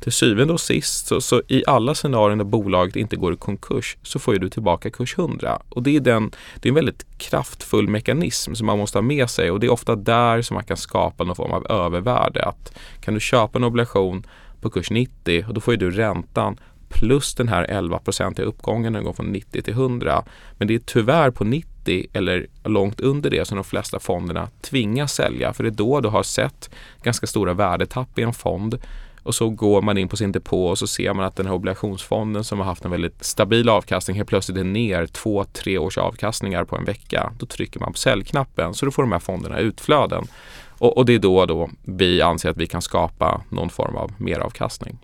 till 0.00 0.12
syvende 0.12 0.52
och 0.52 0.60
sist 0.60 1.06
så, 1.06 1.20
så, 1.20 1.42
i 1.48 1.64
alla 1.66 1.94
scenarion 1.94 2.38
där 2.38 2.44
bolaget 2.44 2.96
inte 2.96 3.16
går 3.16 3.32
i 3.32 3.36
konkurs 3.36 3.96
så 4.02 4.18
får 4.18 4.34
du 4.34 4.48
tillbaka 4.48 4.90
kurs 4.90 5.18
100. 5.18 5.62
Och 5.68 5.82
det 5.82 5.96
är, 5.96 6.00
den, 6.00 6.30
det 6.60 6.68
är 6.68 6.70
en 6.70 6.74
väldigt 6.74 7.06
kraftfull 7.18 7.88
mekanism 7.88 8.54
som 8.54 8.66
man 8.66 8.78
måste 8.78 8.98
ha 8.98 9.02
med 9.02 9.30
sig 9.30 9.50
och 9.50 9.60
det 9.60 9.66
är 9.66 9.72
ofta 9.72 9.96
där 9.96 10.42
som 10.42 10.54
man 10.54 10.64
kan 10.64 10.76
skapa 10.76 11.24
någon 11.24 11.36
form 11.36 11.52
av 11.52 11.66
övervärde. 11.70 12.44
Att 12.44 12.72
kan 13.00 13.14
du 13.14 13.20
köpa 13.20 13.58
en 13.58 13.64
obligation 13.64 14.26
på 14.60 14.70
kurs 14.70 14.90
90 14.90 15.44
och 15.48 15.54
då 15.54 15.60
får 15.60 15.76
du 15.76 15.90
räntan 15.90 16.56
plus 16.88 17.34
den 17.34 17.48
här 17.48 17.66
11-procentiga 17.66 18.46
uppgången 18.46 18.92
den 18.92 19.04
går 19.04 19.12
från 19.12 19.26
90 19.26 19.62
till 19.62 19.72
100. 19.72 20.24
Men 20.58 20.68
det 20.68 20.74
är 20.74 20.78
tyvärr 20.78 21.30
på 21.30 21.44
90 21.44 21.69
eller 21.88 22.46
långt 22.64 23.00
under 23.00 23.30
det 23.30 23.44
som 23.44 23.56
de 23.56 23.64
flesta 23.64 23.98
fonderna 23.98 24.48
tvingas 24.60 25.12
sälja 25.12 25.52
för 25.52 25.64
det 25.64 25.68
är 25.68 25.70
då 25.70 26.00
du 26.00 26.08
har 26.08 26.22
sett 26.22 26.70
ganska 27.02 27.26
stora 27.26 27.54
värdetapp 27.54 28.18
i 28.18 28.22
en 28.22 28.32
fond 28.32 28.78
och 29.22 29.34
så 29.34 29.50
går 29.50 29.82
man 29.82 29.98
in 29.98 30.08
på 30.08 30.16
sin 30.16 30.32
depå 30.32 30.66
och 30.66 30.78
så 30.78 30.86
ser 30.86 31.14
man 31.14 31.24
att 31.24 31.36
den 31.36 31.46
här 31.46 31.54
obligationsfonden 31.54 32.44
som 32.44 32.58
har 32.58 32.66
haft 32.66 32.84
en 32.84 32.90
väldigt 32.90 33.24
stabil 33.24 33.68
avkastning 33.68 34.16
helt 34.16 34.28
plötsligt 34.28 34.58
är 34.58 34.64
ner 34.64 35.06
två, 35.06 35.44
tre 35.44 35.78
års 35.78 35.98
avkastningar 35.98 36.64
på 36.64 36.76
en 36.76 36.84
vecka. 36.84 37.32
Då 37.38 37.46
trycker 37.46 37.80
man 37.80 37.92
på 37.92 37.98
säljknappen 37.98 38.74
så 38.74 38.86
då 38.86 38.92
får 38.92 39.02
de 39.02 39.12
här 39.12 39.18
fonderna 39.18 39.58
utflöden. 39.58 40.24
Och, 40.68 40.96
och 40.96 41.06
det 41.06 41.14
är 41.14 41.18
då, 41.18 41.46
då 41.46 41.70
vi 41.82 42.22
anser 42.22 42.50
att 42.50 42.56
vi 42.56 42.66
kan 42.66 42.82
skapa 42.82 43.42
någon 43.48 43.70
form 43.70 43.96
av 43.96 44.12
meravkastning. 44.18 44.98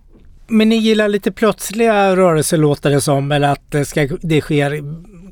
Men 0.48 0.68
ni 0.68 0.76
gillar 0.76 1.08
lite 1.08 1.32
plötsliga 1.32 2.16
rörelser 2.16 2.56
låter 2.56 2.90
det 2.90 3.00
som, 3.00 3.32
eller 3.32 3.52
att 3.52 3.70
det, 3.70 3.84
ska, 3.84 4.08
det 4.20 4.40
sker 4.40 4.82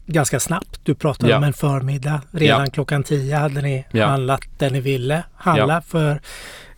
ganska 0.06 0.40
snabbt. 0.40 0.80
Du 0.82 0.94
pratade 0.94 1.32
ja. 1.32 1.38
om 1.38 1.44
en 1.44 1.52
förmiddag. 1.52 2.20
Redan 2.30 2.64
ja. 2.64 2.70
klockan 2.70 3.02
10 3.02 3.36
hade 3.36 3.62
ni 3.62 3.84
ja. 3.90 4.06
handlat 4.06 4.40
det 4.58 4.70
ni 4.70 4.80
ville 4.80 5.24
handla 5.34 5.80
för 5.80 6.20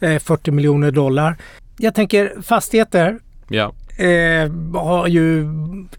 eh, 0.00 0.18
40 0.18 0.50
miljoner 0.50 0.90
dollar. 0.90 1.36
jag 1.78 1.94
tänker 1.94 2.42
fastigheter 2.42 3.18
eh, 3.96 4.80
har 4.80 5.06
ju 5.06 5.46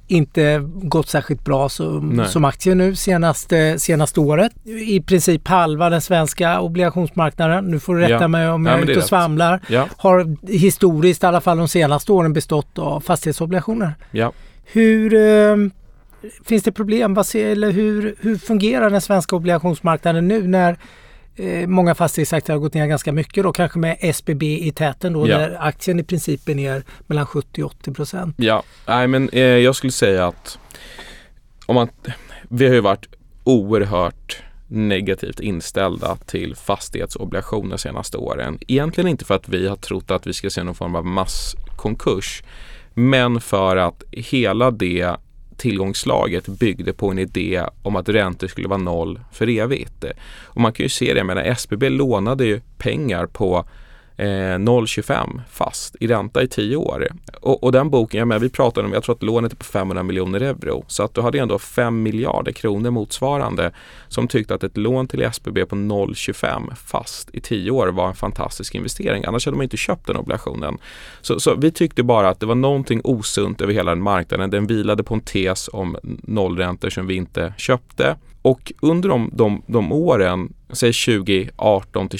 inte 0.07 0.69
gått 0.75 1.07
särskilt 1.09 1.43
bra 1.43 1.69
som, 1.69 2.25
som 2.27 2.45
aktie 2.45 2.75
nu 2.75 2.95
senaste, 2.95 3.79
senaste 3.79 4.19
året. 4.19 4.51
I 4.65 5.01
princip 5.01 5.47
halva 5.47 5.89
den 5.89 6.01
svenska 6.01 6.59
obligationsmarknaden. 6.59 7.65
Nu 7.65 7.79
får 7.79 7.95
du 7.95 8.01
rätta 8.01 8.27
mig 8.27 8.49
om 8.49 8.65
Ja, 8.65 8.71
jag 8.71 8.79
är 8.79 8.89
ute 8.89 8.99
och 8.99 9.05
svamlar. 9.05 9.61
Har 9.97 10.47
historiskt, 10.51 11.23
i 11.23 11.25
alla 11.25 11.41
fall 11.41 11.57
de 11.57 11.67
senaste 11.67 12.11
åren, 12.11 12.33
bestått 12.33 12.79
av 12.79 12.99
fastighetsobligationer. 13.01 13.93
Hur 14.65 15.13
eh, 15.13 15.55
Finns 16.45 16.63
det 16.63 16.71
problem? 16.71 17.13
Vad 17.13 17.25
ser, 17.25 17.47
eller 17.47 17.71
hur, 17.71 18.15
hur 18.19 18.37
fungerar 18.37 18.89
den 18.89 19.01
svenska 19.01 19.35
obligationsmarknaden 19.35 20.27
nu 20.27 20.47
när 20.47 20.77
eh, 21.35 21.67
många 21.67 21.95
fastighetsaktier 21.95 22.55
har 22.55 22.61
gått 22.61 22.73
ner 22.73 22.87
ganska 22.87 23.11
mycket 23.11 23.43
då 23.43 23.53
kanske 23.53 23.79
med 23.79 23.97
SBB 23.99 24.43
i 24.67 24.71
täten 24.71 25.13
då 25.13 25.27
Ja. 25.27 25.37
där 25.37 25.57
aktien 25.59 25.99
i 25.99 26.03
princip 26.03 26.49
är 26.49 26.55
ner 26.55 26.83
mellan 27.07 27.25
70 27.25 27.63
och 27.63 27.71
80 27.71 27.93
procent. 27.93 28.35
Ja, 28.37 28.63
nej 28.87 29.07
men 29.07 29.29
eh, 29.29 29.41
jag 29.41 29.75
skulle 29.75 29.91
säga 29.91 30.27
att 30.27 30.59
om 31.65 31.75
man, 31.75 31.89
vi 32.49 32.67
har 32.67 32.73
ju 32.73 32.81
varit 32.81 33.05
oerhört 33.43 34.41
negativt 34.67 35.39
inställda 35.39 36.15
till 36.15 36.55
fastighetsobligationer 36.55 37.69
de 37.69 37.77
senaste 37.77 38.17
åren. 38.17 38.57
Egentligen 38.67 39.07
inte 39.07 39.25
för 39.25 39.35
att 39.35 39.49
vi 39.49 39.67
har 39.67 39.75
trott 39.75 40.11
att 40.11 40.27
vi 40.27 40.33
ska 40.33 40.49
se 40.49 40.63
någon 40.63 40.75
form 40.75 40.95
av 40.95 41.05
masskonkurs, 41.05 42.43
men 42.93 43.41
för 43.41 43.77
att 43.77 44.03
hela 44.11 44.71
det 44.71 45.15
tillgångslaget 45.57 46.47
byggde 46.47 46.93
på 46.93 47.11
en 47.11 47.19
idé 47.19 47.63
om 47.81 47.95
att 47.95 48.09
räntor 48.09 48.47
skulle 48.47 48.67
vara 48.67 48.77
noll 48.77 49.19
för 49.31 49.49
evigt. 49.49 50.05
Och 50.43 50.61
man 50.61 50.73
kan 50.73 50.83
ju 50.83 50.89
se 50.89 51.13
det, 51.13 51.17
jag 51.17 51.25
menar 51.25 51.43
SBB 51.43 51.89
lånade 51.89 52.45
ju 52.45 52.61
pengar 52.77 53.25
på 53.25 53.65
eh, 54.17 54.25
0,25 54.25 55.41
fast 55.49 55.95
i 55.99 56.07
ränta 56.07 56.43
i 56.43 56.47
10 56.47 56.75
år. 56.75 57.07
Och, 57.41 57.63
och 57.63 57.71
den 57.71 57.89
boken, 57.89 58.19
jag 58.19 58.27
menar, 58.27 58.39
vi 58.39 58.49
pratade 58.49 58.87
om, 58.87 58.93
jag 58.93 59.03
tror 59.03 59.15
att 59.15 59.23
lånet 59.23 59.51
är 59.51 59.55
på 59.55 59.65
500 59.65 60.03
miljoner 60.03 60.41
euro. 60.41 60.83
Så 60.87 61.03
att 61.03 61.13
du 61.13 61.21
hade 61.21 61.39
ändå 61.39 61.59
5 61.59 62.03
miljarder 62.03 62.51
kronor 62.51 62.91
motsvarande 62.91 63.71
som 64.07 64.27
tyckte 64.27 64.55
att 64.55 64.63
ett 64.63 64.77
lån 64.77 65.07
till 65.07 65.21
SBB 65.21 65.65
på 65.65 65.75
0,25 65.75 66.75
fast 66.75 67.29
i 67.35 67.41
10 67.41 67.71
år 67.71 67.87
var 67.87 68.07
en 68.07 68.15
fantastisk 68.15 68.75
investering. 68.75 69.25
Annars 69.25 69.45
hade 69.45 69.57
man 69.57 69.63
inte 69.63 69.77
köpt 69.77 70.07
den 70.07 70.15
obligationen. 70.15 70.77
Så, 71.21 71.39
så 71.39 71.55
vi 71.55 71.71
tyckte 71.71 72.03
bara 72.03 72.29
att 72.29 72.39
det 72.39 72.45
var 72.45 72.55
någonting 72.55 73.01
osunt 73.03 73.61
över 73.61 73.73
hela 73.73 73.91
den 73.91 74.03
marknaden. 74.03 74.49
Den 74.49 74.67
vilade 74.67 75.03
på 75.03 75.13
en 75.13 75.21
tes 75.21 75.69
om 75.73 75.97
nollräntor 76.23 76.89
som 76.89 77.07
vi 77.07 77.15
inte 77.15 77.53
köpte. 77.57 78.15
Och 78.41 78.73
under 78.81 79.09
de, 79.09 79.29
de, 79.33 79.61
de 79.67 79.91
åren, 79.91 80.53
säg 80.69 80.93
2018 80.93 82.09
till 82.09 82.19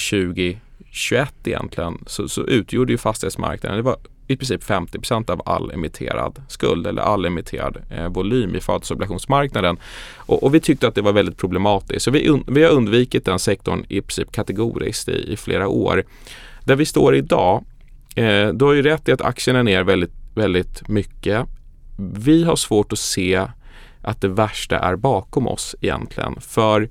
2021 0.88 1.34
egentligen, 1.44 2.04
så, 2.06 2.28
så 2.28 2.42
utgjorde 2.42 2.92
ju 2.92 2.98
fastighetsmarknaden, 2.98 3.76
det 3.76 3.82
var 3.82 3.96
i 4.28 4.36
princip 4.36 4.64
50% 4.64 5.30
av 5.30 5.42
all 5.44 5.70
emitterad 5.70 6.42
skuld 6.48 6.86
eller 6.86 7.02
all 7.02 7.24
emitterad 7.24 7.76
eh, 7.90 8.08
volym 8.08 8.56
i 8.56 8.60
fastighetsobligationsmarknaden. 8.60 9.76
Och, 10.16 10.42
och 10.42 10.54
vi 10.54 10.60
tyckte 10.60 10.88
att 10.88 10.94
det 10.94 11.02
var 11.02 11.12
väldigt 11.12 11.36
problematiskt. 11.36 12.02
Så 12.02 12.10
vi, 12.10 12.28
un, 12.28 12.44
vi 12.46 12.62
har 12.62 12.70
undvikit 12.70 13.24
den 13.24 13.38
sektorn 13.38 13.84
i 13.88 14.00
princip 14.00 14.32
kategoriskt 14.32 15.08
i, 15.08 15.32
i 15.32 15.36
flera 15.36 15.68
år. 15.68 16.04
Där 16.64 16.76
vi 16.76 16.84
står 16.84 17.14
idag, 17.14 17.64
eh, 18.16 18.48
du 18.48 18.64
har 18.64 18.72
ju 18.72 18.82
rätt 18.82 19.08
i 19.08 19.12
att 19.12 19.20
aktierna 19.20 19.58
är 19.58 19.62
ner 19.62 19.82
väldigt, 19.82 20.14
väldigt 20.34 20.88
mycket. 20.88 21.46
Vi 22.14 22.44
har 22.44 22.56
svårt 22.56 22.92
att 22.92 22.98
se 22.98 23.46
att 24.02 24.20
det 24.20 24.28
värsta 24.28 24.78
är 24.78 24.96
bakom 24.96 25.48
oss 25.48 25.76
egentligen. 25.80 26.40
För 26.40 26.88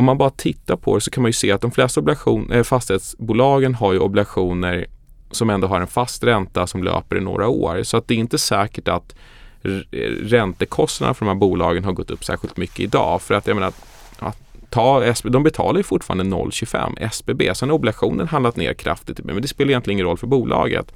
om 0.00 0.04
man 0.04 0.18
bara 0.18 0.30
tittar 0.30 0.76
på 0.76 0.94
det 0.94 1.00
så 1.00 1.10
kan 1.10 1.22
man 1.22 1.28
ju 1.28 1.32
se 1.32 1.52
att 1.52 1.60
de 1.60 1.70
flesta 1.70 2.00
obligation, 2.00 2.52
eh, 2.52 2.62
fastighetsbolagen 2.62 3.74
har 3.74 3.92
ju 3.92 3.98
obligationer 3.98 4.86
som 5.30 5.50
ändå 5.50 5.66
har 5.66 5.80
en 5.80 5.86
fast 5.86 6.24
ränta 6.24 6.66
som 6.66 6.84
löper 6.84 7.16
i 7.16 7.20
några 7.20 7.48
år. 7.48 7.82
Så 7.82 7.96
att 7.96 8.08
det 8.08 8.14
är 8.14 8.18
inte 8.18 8.38
säkert 8.38 8.88
att 8.88 9.14
eh, 9.62 10.00
räntekostnaderna 10.22 11.14
för 11.14 11.24
de 11.24 11.30
här 11.30 11.38
bolagen 11.38 11.84
har 11.84 11.92
gått 11.92 12.10
upp 12.10 12.24
särskilt 12.24 12.56
mycket 12.56 12.80
idag. 12.80 13.22
För 13.22 13.34
att 13.34 13.46
jag 13.46 13.54
menar, 13.54 13.72
att 14.18 14.38
ta 14.70 15.04
SB, 15.04 15.28
de 15.28 15.42
betalar 15.42 15.78
ju 15.78 15.84
fortfarande 15.84 16.36
0,25 16.36 16.94
SBB. 17.00 17.54
Sen 17.54 17.68
har 17.68 17.76
obligationen 17.76 18.28
handlat 18.28 18.56
ner 18.56 18.74
kraftigt, 18.74 19.24
men 19.24 19.42
det 19.42 19.48
spelar 19.48 19.70
egentligen 19.70 19.96
ingen 19.96 20.06
roll 20.06 20.18
för 20.18 20.26
bolaget. 20.26 20.92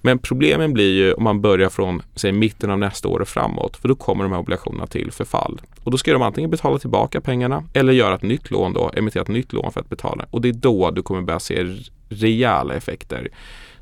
Men 0.00 0.18
problemen 0.18 0.72
blir 0.72 0.92
ju 0.94 1.12
om 1.12 1.24
man 1.24 1.40
börjar 1.40 1.68
från 1.68 2.02
säg, 2.14 2.32
mitten 2.32 2.70
av 2.70 2.78
nästa 2.78 3.08
år 3.08 3.20
och 3.20 3.28
framåt. 3.28 3.76
För 3.76 3.88
då 3.88 3.94
kommer 3.94 4.24
de 4.24 4.32
här 4.32 4.40
obligationerna 4.40 4.86
till 4.86 5.12
förfall. 5.12 5.60
Och 5.84 5.90
då 5.90 5.98
ska 5.98 6.12
de 6.12 6.22
antingen 6.22 6.50
betala 6.50 6.78
tillbaka 6.78 7.20
pengarna 7.20 7.64
eller 7.72 7.92
göra 7.92 8.14
ett 8.14 8.22
nytt 8.22 8.50
lån 8.50 8.72
då, 8.72 8.90
emittera 8.96 9.22
ett 9.22 9.28
nytt 9.28 9.52
lån 9.52 9.72
för 9.72 9.80
att 9.80 9.88
betala. 9.88 10.26
Och 10.30 10.40
det 10.40 10.48
är 10.48 10.52
då 10.52 10.90
du 10.90 11.02
kommer 11.02 11.22
börja 11.22 11.40
se 11.40 11.76
rejäla 12.08 12.74
effekter. 12.74 13.28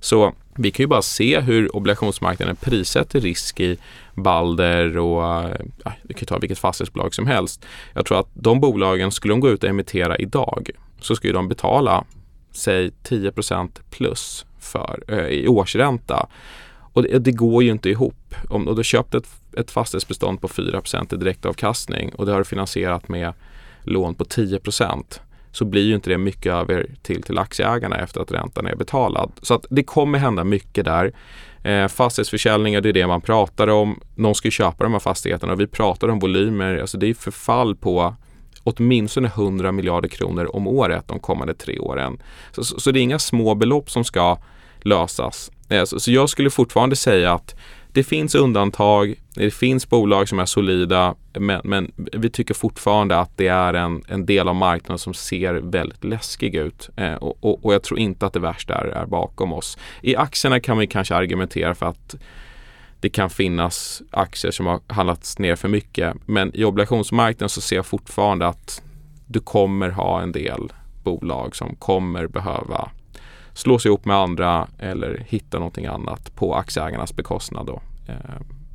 Så 0.01 0.33
vi 0.55 0.71
kan 0.71 0.83
ju 0.83 0.87
bara 0.87 1.03
se 1.03 1.41
hur 1.41 1.77
obligationsmarknaden 1.77 2.57
prissätter 2.57 3.21
risk 3.21 3.61
i 3.61 3.79
Balder 4.15 4.99
och 4.99 5.23
ja, 5.85 5.93
vi 6.03 6.15
kan 6.15 6.27
ta 6.27 6.39
vilket 6.39 6.59
fastighetsbolag 6.59 7.15
som 7.15 7.27
helst. 7.27 7.67
Jag 7.95 8.07
tror 8.07 8.21
att 8.21 8.29
de 8.35 8.61
bolagen, 8.61 9.13
skulle 9.13 9.33
de 9.33 9.41
gå 9.41 9.51
ut 9.51 9.65
och 9.65 9.71
emittera 9.71 10.17
idag 10.17 10.71
så 11.01 11.17
skulle 11.17 11.33
de 11.33 11.49
betala 11.49 12.05
säg 12.53 12.91
10% 13.03 13.69
plus 13.91 14.46
för, 14.67 15.03
eh, 15.09 15.27
i 15.27 15.49
årsränta. 15.49 16.29
Och 16.93 17.03
det, 17.03 17.19
det 17.19 17.33
går 17.33 17.63
ju 17.63 17.71
inte 17.71 17.91
ihop. 17.91 18.35
Om 18.49 18.65
du 18.65 18.73
har 18.73 18.83
köpt 18.83 19.15
ett, 19.15 19.29
ett 19.57 19.71
fastighetsbestånd 19.71 20.41
på 20.41 20.49
4% 20.49 21.15
i 21.15 21.17
direktavkastning 21.17 22.15
och 22.15 22.27
det 22.27 22.33
har 22.33 22.39
du 22.39 22.45
finansierat 22.45 23.09
med 23.09 23.33
lån 23.83 24.15
på 24.15 24.25
10% 24.25 25.21
så 25.53 25.65
blir 25.65 25.83
ju 25.83 25.95
inte 25.95 26.11
det 26.11 26.19
mycket 26.19 26.53
över 26.53 26.87
till, 27.03 27.23
till 27.23 27.39
aktieägarna 27.39 27.97
efter 27.97 28.21
att 28.21 28.33
räntan 28.33 28.67
är 28.67 28.77
betalad. 28.77 29.33
Så 29.43 29.55
att 29.55 29.67
det 29.71 29.83
kommer 29.83 30.19
hända 30.19 30.45
mycket 30.45 30.85
där. 30.85 31.13
Eh, 31.63 31.89
fastighetsförsäljningar, 31.89 32.81
det 32.81 32.89
är 32.89 32.93
det 32.93 33.07
man 33.07 33.21
pratar 33.21 33.69
om. 33.69 34.01
Någon 34.15 34.35
ska 34.35 34.47
ju 34.47 34.53
köpa 34.53 34.85
de 34.85 34.93
här 34.93 35.01
fastigheterna 35.01 35.53
och 35.53 35.61
vi 35.61 35.67
pratar 35.67 36.09
om 36.09 36.19
volymer. 36.19 36.79
Alltså 36.79 36.99
det 36.99 37.07
är 37.07 37.15
förfall 37.15 37.77
på 37.77 38.15
åtminstone 38.63 39.29
100 39.29 39.73
miljarder 39.73 40.09
kronor 40.09 40.57
om 40.57 40.67
året 40.67 41.09
de 41.09 41.19
kommande 41.19 41.55
tre 41.55 41.79
åren. 41.79 42.19
Så, 42.53 42.65
så, 42.65 42.81
så 42.81 42.91
det 42.91 43.01
är 43.01 43.03
inga 43.03 43.19
små 43.19 43.55
belopp 43.55 43.91
som 43.91 44.05
ska 44.05 44.39
lösas. 44.87 45.51
Eh, 45.69 45.85
så, 45.85 46.01
så 46.01 46.13
jag 46.13 46.31
skulle 46.31 46.51
fortfarande 46.51 46.97
säga 46.97 47.33
att 47.33 47.55
det 47.93 48.05
finns 48.05 48.35
undantag, 48.35 49.15
det 49.35 49.51
finns 49.51 49.89
bolag 49.89 50.29
som 50.29 50.39
är 50.39 50.47
solida, 50.47 51.15
men, 51.33 51.61
men 51.65 51.93
vi 51.97 52.31
tycker 52.31 52.55
fortfarande 52.55 53.19
att 53.19 53.37
det 53.37 53.49
är 53.49 53.75
en, 53.75 54.05
en 54.09 54.27
del 54.27 54.49
av 54.49 54.55
marknaden 54.55 54.99
som 54.99 55.15
ser 55.15 55.55
väldigt 55.55 56.05
läskig 56.05 56.55
ut. 56.55 56.91
Eh, 56.97 57.15
och, 57.15 57.45
och, 57.45 57.65
och 57.65 57.75
jag 57.75 57.83
tror 57.83 57.99
inte 57.99 58.27
att 58.27 58.33
det 58.33 58.41
värsta 58.41 58.75
är, 58.75 58.85
är 58.85 59.07
bakom 59.07 59.53
oss. 59.53 59.79
I 60.03 60.17
aktierna 60.17 60.61
kan 60.61 60.79
vi 60.79 60.87
kanske 60.87 61.15
argumentera 61.15 61.75
för 61.75 61.87
att 61.87 62.15
det 63.01 63.09
kan 63.09 63.31
finnas 63.31 64.03
aktier 64.11 64.53
som 64.53 64.67
har 64.67 64.81
handlats 64.87 65.39
ner 65.39 65.57
för 65.57 65.69
mycket. 65.69 66.17
Men 66.27 66.57
i 66.57 66.65
obligationsmarknaden 66.65 67.49
så 67.49 67.61
ser 67.61 67.77
jag 67.77 67.87
fortfarande 67.87 68.47
att 68.47 68.83
du 69.27 69.41
kommer 69.41 69.91
ha 69.91 70.23
en 70.23 70.33
del 70.33 70.73
bolag 71.05 71.57
som 71.57 71.77
kommer 71.77 72.27
behöva 72.27 72.91
slå 73.57 73.79
sig 73.79 73.89
ihop 73.89 74.05
med 74.05 74.17
andra 74.17 74.69
eller 74.79 75.25
hitta 75.29 75.59
någonting 75.59 75.87
annat 75.87 76.35
på 76.35 76.55
aktieägarnas 76.55 77.17
bekostnad. 77.17 77.67
Då. 77.67 77.81
Eh, 78.09 78.15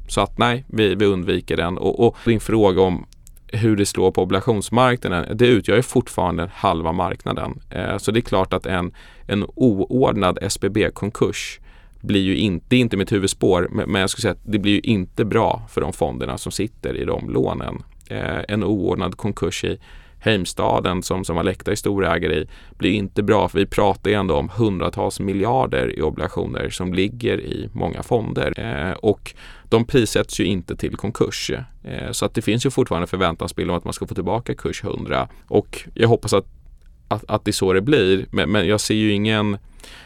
Så 0.08 0.22
att 0.22 0.38
nej, 0.38 0.64
vi, 0.68 0.96
vi 0.96 1.06
undviker 1.06 1.58
den. 1.58 1.78
Och, 1.78 2.08
och 2.08 2.18
din 2.26 2.40
fråga 2.40 2.82
om 2.82 3.06
hur 3.48 3.76
det 3.76 3.86
slår 3.86 4.12
på 4.12 4.22
obligationsmarknaden, 4.22 5.38
det 5.38 5.48
utgör 5.48 5.76
ju 5.76 5.82
fortfarande 5.82 6.50
halva 6.54 6.92
marknaden. 6.92 7.60
Eh, 7.70 7.98
Så 7.98 8.12
det 8.12 8.20
är 8.20 8.22
klart 8.22 8.54
att 8.54 8.66
en, 8.66 8.92
en 9.28 9.46
oordnad 9.56 10.38
SBB-konkurs 10.42 11.60
blir 12.02 12.22
ju 12.22 12.38
inte, 12.38 12.66
det 12.70 12.76
är 12.76 12.80
inte 12.80 12.98
mitt 12.98 13.12
huvudspår, 13.12 13.68
men 13.72 13.92
men 13.92 14.02
jag 14.02 14.10
skulle 14.10 14.22
säga 14.22 14.32
att 14.32 14.52
det 14.52 14.60
blir 14.60 14.74
ju 14.74 14.80
inte 14.80 15.26
bra 15.26 15.62
för 15.70 15.82
de 15.82 15.94
fonderna 15.94 16.38
som 16.38 16.52
sitter 16.52 16.96
i 16.98 17.06
de 17.06 17.30
lånen. 17.30 17.84
Eh, 18.10 18.40
En 18.48 18.64
oordnad 18.64 19.18
konkurs 19.18 19.64
i 19.64 19.80
Heimstaden 20.24 21.04
som, 21.04 21.26
som 21.26 21.38
Alecta 21.38 21.72
är 21.72 21.76
storägare 21.76 22.36
i 22.36 22.48
blir 22.78 22.92
inte 22.92 23.24
bra 23.24 23.50
för 23.50 23.60
vi 23.60 23.66
pratar 23.66 24.12
ju 24.12 24.16
ändå 24.16 24.36
om 24.36 24.50
hundratals 24.50 25.20
miljarder 25.20 26.00
i 26.00 26.02
obligationer 26.02 26.70
som 26.70 26.94
ligger 26.94 27.40
i 27.40 27.70
många 27.74 28.04
fonder 28.04 28.54
eh, 28.58 28.92
och 28.92 29.34
de 29.64 29.86
prissätts 29.86 30.40
ju 30.40 30.46
inte 30.46 30.76
till 30.76 30.96
konkurs. 30.96 31.52
Eh, 31.84 32.12
så 32.12 32.26
att 32.26 32.34
det 32.34 32.42
finns 32.42 32.66
ju 32.66 32.70
fortfarande 32.70 33.08
förväntansbild 33.08 33.72
om 33.72 33.78
att 33.78 33.84
man 33.84 33.94
ska 33.94 34.08
få 34.08 34.16
tillbaka 34.16 34.56
kurs 34.56 34.84
100 34.84 35.28
och 35.48 35.82
jag 35.94 36.08
hoppas 36.08 36.34
att, 36.34 36.46
att, 37.08 37.24
att 37.28 37.46
det 37.46 37.52
är 37.52 37.54
så 37.54 37.74
det 37.74 37.82
blir 37.82 38.26
men, 38.32 38.52
men 38.52 38.68
jag 38.68 38.82
ser 38.82 38.96
ju 38.96 39.12
ingen 39.12 39.58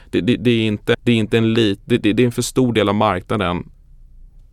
det, 0.10 0.22
det, 0.22 0.36
det, 0.36 0.52
är 0.52 0.68
inte, 0.68 0.96
det 1.04 1.12
är 1.12 1.16
inte 1.16 1.38
en 1.38 1.54
lit, 1.54 1.80
det, 1.86 1.98
det, 1.98 2.14
det 2.14 2.24
är 2.24 2.26
en 2.26 2.32
för 2.32 2.42
stor 2.42 2.74
del 2.74 2.90
av 2.90 2.96
marknaden 2.96 3.70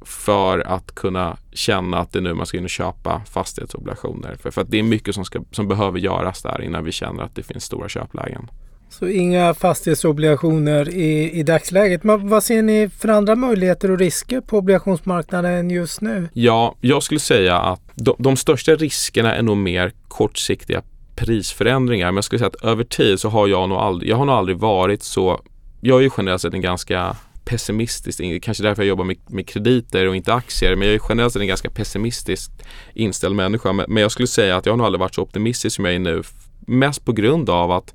för 0.04 0.59
att 0.59 0.94
kunna 0.94 1.37
känna 1.52 1.99
att 1.99 2.12
det 2.12 2.18
är 2.18 2.21
nu 2.21 2.35
man 2.35 2.47
ska 2.47 2.59
in 2.59 2.64
och 2.64 2.71
köpa 2.71 3.23
fastighetsobligationer. 3.30 4.37
För, 4.42 4.50
för 4.50 4.61
att 4.61 4.71
det 4.71 4.78
är 4.78 4.82
mycket 4.82 5.14
som, 5.14 5.25
ska, 5.25 5.42
som 5.50 5.68
behöver 5.68 5.99
göras 5.99 6.42
där 6.42 6.62
innan 6.62 6.85
vi 6.85 6.92
känner 6.92 7.23
att 7.23 7.35
det 7.35 7.42
finns 7.42 7.64
stora 7.64 7.88
köplägen. 7.88 8.50
Så 8.92 9.09
inga 9.09 9.54
fastighetsobligationer 9.54 10.88
i, 10.88 11.30
i 11.30 11.42
dagsläget. 11.42 12.04
Men 12.04 12.28
vad 12.28 12.44
ser 12.44 12.62
ni 12.62 12.90
för 12.99 13.09
andra 13.09 13.35
möjligheter 13.35 13.90
och 13.90 13.99
risker 13.99 14.40
på 14.40 14.59
obligationsmarknaden 14.59 15.71
just 15.71 16.00
nu? 16.00 16.28
Ja, 16.32 16.75
jag 16.80 17.02
skulle 17.02 17.21
säga 17.21 17.59
att 17.59 17.80
de, 17.94 18.16
de 18.18 18.37
största 18.37 18.75
riskerna 18.75 19.35
är 19.35 19.42
nog 19.42 19.56
mer 19.56 19.92
kortsiktiga 20.09 20.82
prisförändringar. 21.16 22.06
Men 22.06 22.14
jag 22.14 22.25
skulle 22.25 22.38
säga 22.38 22.49
att 22.49 22.64
över 22.64 22.85
tid 22.85 23.21
så 23.21 23.28
har 23.28 23.47
jag 23.47 23.68
nog 23.68 23.78
aldrig, 23.78 24.11
jag 24.11 24.16
har 24.16 24.25
nog 24.25 24.35
aldrig 24.35 24.59
varit 24.59 25.02
så 25.02 25.40
jag 25.80 25.99
är 25.99 26.02
ju 26.02 26.11
generellt 26.16 26.42
sett 26.42 26.54
en 26.54 26.61
ganska 26.61 27.16
pessimistiskt. 27.44 28.20
kanske 28.42 28.62
därför 28.62 28.82
jag 28.82 28.88
jobbar 28.88 29.04
med, 29.04 29.16
med 29.26 29.49
krediter 29.49 30.08
och 30.08 30.16
inte 30.16 30.34
aktier, 30.34 30.76
men 30.76 30.88
jag 30.88 30.94
är 30.94 31.00
generellt 31.08 31.32
sett 31.32 31.42
en 31.42 31.49
ganska 31.49 31.70
pessimistiskt 31.70 32.52
inställd 32.94 33.34
människa. 33.34 33.72
Men, 33.72 33.87
men 33.88 34.02
jag 34.02 34.12
skulle 34.12 34.28
säga 34.28 34.56
att 34.56 34.66
jag 34.66 34.72
har 34.72 34.76
nog 34.76 34.87
aldrig 34.87 35.00
varit 35.00 35.14
så 35.14 35.22
optimistisk 35.22 35.76
som 35.76 35.84
jag 35.84 35.94
är 35.94 35.99
nu. 35.99 36.22
Mest 36.66 37.04
på 37.04 37.12
grund 37.12 37.50
av 37.50 37.70
att 37.70 37.94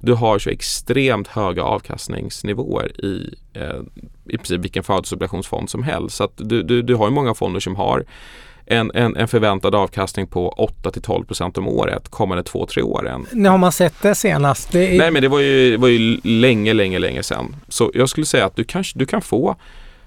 du 0.00 0.12
har 0.12 0.38
så 0.38 0.50
extremt 0.50 1.28
höga 1.28 1.62
avkastningsnivåer 1.62 3.04
i 3.04 3.34
eh, 3.52 3.80
i 4.28 4.36
princip 4.36 4.60
vilken 4.60 4.82
födelseobligationsfond 4.82 5.70
som 5.70 5.82
helst. 5.82 6.16
Så 6.16 6.24
att 6.24 6.32
du, 6.36 6.62
du, 6.62 6.82
du 6.82 6.94
har 6.94 7.08
ju 7.08 7.14
många 7.14 7.34
fonder 7.34 7.60
som 7.60 7.76
har 7.76 8.04
en, 8.66 8.90
en, 8.94 9.16
en 9.16 9.28
förväntad 9.28 9.74
avkastning 9.74 10.26
på 10.26 10.48
8 10.48 10.90
till 10.90 11.02
12 11.02 11.24
procent 11.24 11.58
om 11.58 11.68
året 11.68 12.08
kommande 12.08 12.42
två, 12.42 12.66
tre 12.66 12.82
åren. 12.82 13.26
När 13.32 13.50
har 13.50 13.58
man 13.58 13.72
sett 13.72 14.02
det 14.02 14.14
senast? 14.14 14.72
Det 14.72 14.94
är... 14.94 14.98
Nej 14.98 15.10
men 15.10 15.22
det 15.22 15.28
var, 15.28 15.40
ju, 15.40 15.70
det 15.70 15.76
var 15.76 15.88
ju 15.88 16.20
länge, 16.22 16.74
länge, 16.74 16.98
länge 16.98 17.22
sedan. 17.22 17.56
Så 17.68 17.90
jag 17.94 18.08
skulle 18.08 18.26
säga 18.26 18.46
att 18.46 18.56
du, 18.56 18.64
kanske, 18.64 18.98
du 18.98 19.06
kan 19.06 19.22
få 19.22 19.56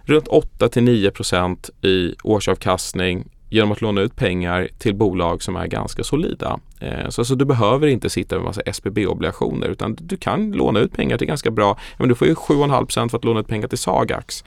runt 0.04 0.28
8 0.28 0.70
till 0.70 0.84
9 0.84 1.12
procent 1.12 1.70
i 1.82 2.16
årsavkastning 2.24 3.26
genom 3.50 3.72
att 3.72 3.82
låna 3.82 4.02
ut 4.02 4.16
pengar 4.16 4.68
till 4.78 4.96
bolag 4.96 5.44
som 5.44 5.56
är 5.56 5.68
ganska 5.68 6.04
solida. 6.04 6.60
Eh, 6.80 7.10
så 7.10 7.22
alltså, 7.22 7.36
du 7.36 7.46
behöver 7.46 7.88
inte 7.88 8.10
sitta 8.10 8.36
med 8.36 8.46
massa 8.46 8.62
SBB-obligationer 8.62 9.68
utan 9.68 9.98
du 10.00 10.18
kan 10.18 10.52
låna 10.52 10.80
ut 10.80 10.94
pengar 10.94 11.18
till 11.18 11.28
ganska 11.28 11.52
bra, 11.52 11.80
men 11.98 12.10
du 12.10 12.16
får 12.16 12.28
ju 12.28 12.34
7,5% 12.34 13.10
för 13.10 13.18
att 13.18 13.26
låna 13.26 13.40
ut 13.40 13.48
pengar 13.48 13.68
till 13.68 13.78
Sagax. 13.78 14.44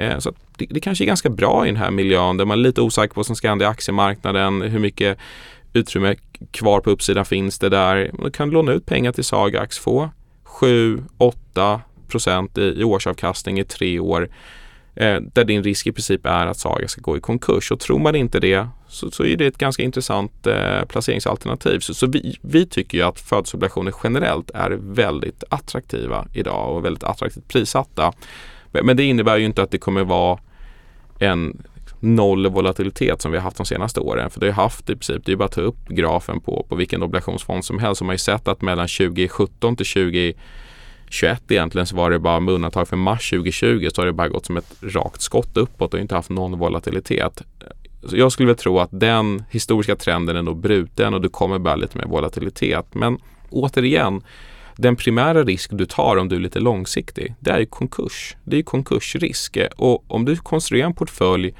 Eh, 0.00 0.18
så 0.18 0.32
det, 0.56 0.66
det 0.70 0.80
kanske 0.80 1.04
är 1.04 1.06
ganska 1.06 1.30
bra 1.30 1.66
i 1.66 1.68
den 1.68 1.76
här 1.76 1.90
miljön 1.90 2.36
där 2.36 2.44
man 2.44 2.58
är 2.58 2.62
lite 2.62 2.80
osäker 2.80 3.14
på 3.14 3.18
vad 3.18 3.26
som 3.26 3.36
ska 3.36 3.48
hända 3.48 3.64
i 3.64 3.68
aktiemarknaden, 3.68 4.62
hur 4.62 4.78
mycket 4.78 5.18
utrymme 5.72 6.16
kvar 6.50 6.80
på 6.80 6.90
uppsidan 6.90 7.24
finns 7.24 7.58
det 7.58 7.68
där. 7.68 8.10
Man 8.12 8.32
kan 8.32 8.50
låna 8.50 8.72
ut 8.72 8.86
pengar 8.86 9.12
till 9.12 9.24
Sagax, 9.24 9.78
få 9.78 10.10
7-8 10.44 11.80
procent 12.08 12.58
i, 12.58 12.62
i 12.62 12.84
årsavkastning 12.84 13.58
i 13.58 13.64
tre 13.64 13.98
år 13.98 14.28
eh, 14.94 15.20
där 15.20 15.44
din 15.44 15.62
risk 15.62 15.86
i 15.86 15.92
princip 15.92 16.26
är 16.26 16.46
att 16.46 16.58
Saga 16.58 16.88
ska 16.88 17.00
gå 17.00 17.16
i 17.16 17.20
konkurs. 17.20 17.70
Och 17.70 17.80
tror 17.80 17.98
man 17.98 18.16
inte 18.16 18.40
det 18.40 18.68
så, 18.88 19.10
så 19.10 19.24
är 19.24 19.36
det 19.36 19.46
ett 19.46 19.58
ganska 19.58 19.82
intressant 19.82 20.46
eh, 20.46 20.84
placeringsalternativ. 20.84 21.80
Så, 21.80 21.94
så 21.94 22.06
vi, 22.06 22.38
vi, 22.42 22.66
tycker 22.66 22.98
ju 22.98 23.04
att 23.04 23.20
födelseobligationer 23.20 23.94
generellt 24.04 24.50
är 24.50 24.70
väldigt 24.70 25.44
attraktiva 25.48 26.26
idag 26.32 26.76
och 26.76 26.84
väldigt 26.84 27.04
attraktivt 27.04 27.48
prissatta. 27.48 28.12
Men 28.72 28.96
det 28.96 29.04
innebär 29.04 29.36
ju 29.36 29.44
inte 29.44 29.62
att 29.62 29.70
det 29.70 29.78
kommer 29.78 30.04
vara 30.04 30.38
en 31.18 31.62
noll 32.00 32.46
volatilitet 32.46 33.22
som 33.22 33.32
vi 33.32 33.38
har 33.38 33.44
haft 33.44 33.56
de 33.56 33.66
senaste 33.66 34.00
åren. 34.00 34.30
För 34.30 34.40
det 34.40 34.46
har 34.46 34.62
haft 34.62 34.90
i 34.90 34.96
princip, 34.96 35.24
det 35.24 35.32
är 35.32 35.36
bara 35.36 35.44
att 35.44 35.52
ta 35.52 35.60
upp 35.60 35.88
grafen 35.88 36.40
på, 36.40 36.66
på 36.68 36.74
vilken 36.74 37.02
obligationsfond 37.02 37.64
som 37.64 37.78
helst. 37.78 37.98
Så 37.98 38.04
man 38.04 38.08
har 38.08 38.14
ju 38.14 38.18
sett 38.18 38.48
att 38.48 38.62
mellan 38.62 38.88
2017 38.88 39.76
till 39.76 39.86
2021 39.86 40.36
egentligen 41.48 41.86
så 41.86 41.96
var 41.96 42.10
det 42.10 42.18
bara 42.18 42.40
med 42.40 42.54
undantag 42.54 42.88
för 42.88 42.96
mars 42.96 43.30
2020 43.30 43.88
så 43.94 44.00
har 44.00 44.06
det 44.06 44.12
bara 44.12 44.28
gått 44.28 44.46
som 44.46 44.56
ett 44.56 44.74
rakt 44.82 45.22
skott 45.22 45.56
uppåt 45.56 45.94
och 45.94 46.00
inte 46.00 46.14
haft 46.14 46.30
någon 46.30 46.58
volatilitet. 46.58 47.42
Så 48.04 48.16
jag 48.16 48.32
skulle 48.32 48.46
väl 48.46 48.56
tro 48.56 48.78
att 48.78 48.90
den 48.92 49.44
historiska 49.50 49.96
trenden 49.96 50.36
är 50.36 50.42
nog 50.42 50.60
bruten 50.60 51.14
och 51.14 51.20
det 51.20 51.28
kommer 51.28 51.58
bara 51.58 51.76
lite 51.76 51.98
mer 51.98 52.06
volatilitet. 52.06 52.94
Men 52.94 53.18
återigen, 53.50 54.22
den 54.80 54.96
primära 54.96 55.44
risk 55.44 55.70
du 55.72 55.86
tar 55.86 56.16
om 56.16 56.28
du 56.28 56.36
är 56.36 56.40
lite 56.40 56.60
långsiktig, 56.60 57.34
det 57.40 57.50
är 57.50 57.58
ju 57.58 57.66
konkurs. 57.66 58.36
Det 58.44 58.58
är 58.58 58.62
konkursrisk 58.62 59.58
och 59.76 60.04
om 60.10 60.24
du 60.24 60.36
konstruerar 60.36 60.86
en 60.86 60.94
portfölj 60.94 61.54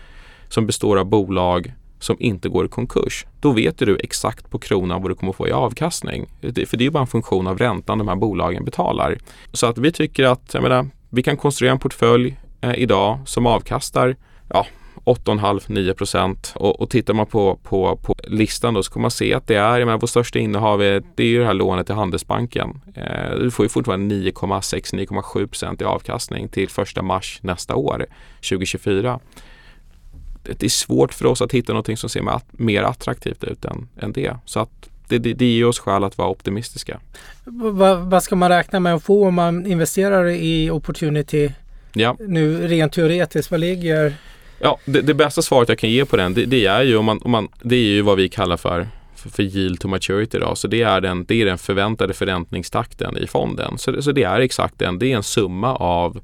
som 0.48 0.66
består 0.66 0.98
av 0.98 1.04
bolag 1.04 1.72
som 1.98 2.16
inte 2.20 2.48
går 2.48 2.66
i 2.66 2.68
konkurs, 2.68 3.26
då 3.40 3.52
vet 3.52 3.78
du 3.78 3.96
exakt 3.96 4.50
på 4.50 4.58
kronan 4.58 5.02
vad 5.02 5.10
du 5.10 5.14
kommer 5.14 5.32
få 5.32 5.48
i 5.48 5.52
avkastning. 5.52 6.26
För 6.40 6.76
det 6.76 6.86
är 6.86 6.90
bara 6.90 7.00
en 7.00 7.06
funktion 7.06 7.46
av 7.46 7.58
räntan 7.58 7.98
de 7.98 8.08
här 8.08 8.16
bolagen 8.16 8.64
betalar. 8.64 9.18
Så 9.52 9.66
att 9.66 9.78
vi 9.78 9.92
tycker 9.92 10.24
att 10.24 10.54
jag 10.54 10.62
menar, 10.62 10.86
vi 11.10 11.22
kan 11.22 11.36
konstruera 11.36 11.72
en 11.72 11.78
portfölj 11.78 12.36
eh, 12.60 12.74
idag 12.74 13.18
som 13.26 13.46
avkastar 13.46 14.16
ja, 14.48 14.66
8,5-9 15.14 15.92
procent 15.92 16.52
och, 16.56 16.80
och 16.80 16.90
tittar 16.90 17.14
man 17.14 17.26
på, 17.26 17.58
på, 17.62 17.96
på 17.96 18.14
listan 18.24 18.74
då 18.74 18.82
så 18.82 18.92
kommer 18.92 19.02
man 19.02 19.10
se 19.10 19.34
att 19.34 19.46
det 19.46 19.56
är, 19.56 19.78
menar, 19.78 19.98
vårt 19.98 20.10
största 20.10 20.38
innehav 20.38 20.82
är, 20.82 21.02
det 21.14 21.22
är 21.22 21.26
ju 21.26 21.38
det 21.38 21.46
här 21.46 21.54
lånet 21.54 21.86
till 21.86 21.94
Handelsbanken. 21.94 22.80
Eh, 22.94 23.38
du 23.38 23.50
får 23.50 23.64
ju 23.64 23.68
fortfarande 23.68 24.14
9,6-9,7 24.14 25.46
procent 25.46 25.80
i 25.80 25.84
avkastning 25.84 26.48
till 26.48 26.68
första 26.68 27.02
mars 27.02 27.38
nästa 27.42 27.74
år, 27.74 28.06
2024 28.36 29.20
det 30.42 30.62
är 30.62 30.68
svårt 30.68 31.14
för 31.14 31.26
oss 31.26 31.42
att 31.42 31.52
hitta 31.52 31.72
någonting 31.72 31.96
som 31.96 32.10
ser 32.10 32.40
mer 32.52 32.82
attraktivt 32.82 33.44
ut 33.44 33.64
än, 33.64 33.88
än 34.00 34.12
det. 34.12 34.36
Så 34.44 34.60
att 34.60 34.90
det, 35.08 35.18
det, 35.18 35.34
det 35.34 35.44
ger 35.44 35.66
oss 35.66 35.78
skäl 35.78 36.04
att 36.04 36.18
vara 36.18 36.28
optimistiska. 36.28 37.00
Vad, 37.44 37.98
vad 37.98 38.22
ska 38.22 38.36
man 38.36 38.48
räkna 38.48 38.80
med 38.80 38.94
att 38.94 39.02
få 39.02 39.26
om 39.26 39.34
man 39.34 39.66
investerar 39.66 40.26
i 40.26 40.70
Opportunity? 40.70 41.52
Ja. 41.92 42.16
Nu 42.18 42.68
rent 42.68 42.92
teoretiskt, 42.92 43.50
vad 43.50 43.60
ligger? 43.60 44.14
Ja, 44.60 44.78
det, 44.84 45.00
det 45.00 45.14
bästa 45.14 45.42
svaret 45.42 45.68
jag 45.68 45.78
kan 45.78 45.90
ge 45.90 46.04
på 46.04 46.16
den 46.16 46.34
det, 46.34 46.44
det, 46.46 46.66
är 46.66 46.82
ju 46.82 46.96
om 46.96 47.04
man, 47.04 47.20
om 47.24 47.30
man, 47.30 47.48
det 47.62 47.76
är 47.76 47.84
ju 47.84 48.02
vad 48.02 48.16
vi 48.16 48.28
kallar 48.28 48.56
för 48.56 48.86
för, 49.20 49.30
för 49.30 49.42
yield 49.42 49.80
to 49.80 49.88
maturity 49.88 50.38
då. 50.38 50.54
Så 50.54 50.68
det 50.68 50.82
är, 50.82 51.00
den, 51.00 51.24
det 51.24 51.42
är 51.42 51.46
den 51.46 51.58
förväntade 51.58 52.14
förräntningstakten 52.14 53.16
i 53.16 53.26
fonden. 53.26 53.78
Så, 53.78 54.02
så 54.02 54.12
det 54.12 54.22
är 54.22 54.40
exakt 54.40 54.78
den, 54.78 54.98
det 54.98 55.12
är 55.12 55.16
en 55.16 55.22
summa 55.22 55.76
av 55.76 56.20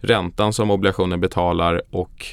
räntan 0.00 0.52
som 0.52 0.70
obligationen 0.70 1.20
betalar 1.20 1.82
och 1.90 2.26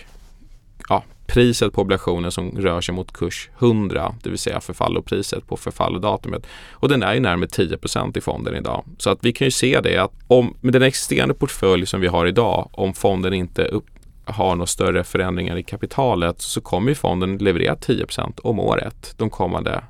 ja, 0.90 1.04
priset 1.28 1.74
på 1.74 1.82
obligationen 1.82 2.32
som 2.32 2.52
rör 2.52 2.82
sig 2.82 2.96
mot 2.96 3.14
kurs 3.14 3.50
100, 3.60 4.16
det 4.24 4.30
vill 4.30 4.40
säga 4.40 4.60
förfallopriset 4.60 5.48
på 5.48 5.58
förfallodatumet. 5.58 6.48
Och 6.72 6.90
den 6.90 7.04
är 7.04 7.14
ju 7.14 7.20
närmare 7.20 7.50
10 7.50 7.78
i 8.16 8.22
fonden 8.22 8.56
idag. 8.56 8.84
Så 8.98 9.10
att 9.10 9.20
vi 9.22 9.34
kan 9.34 9.48
ju 9.48 9.52
se 9.52 9.82
det 9.82 9.98
att 9.98 10.12
om 10.28 10.56
med 10.62 10.74
den 10.74 10.82
existerande 10.82 11.34
portfölj 11.34 11.86
som 11.86 12.02
vi 12.02 12.08
har 12.08 12.26
idag, 12.26 12.70
om 12.72 12.94
fonden 12.94 13.34
inte 13.34 13.66
upp, 13.66 13.86
har 14.26 14.56
några 14.56 14.68
större 14.68 15.04
förändringar 15.04 15.58
i 15.58 15.64
kapitalet 15.64 16.42
så 16.42 16.62
kommer 16.62 16.90
ju 16.90 16.96
fonden 16.96 17.38
leverera 17.38 17.76
10% 17.76 18.40
om 18.44 18.60
året 18.60 19.14
de 19.18 19.30
kommande 19.30 19.84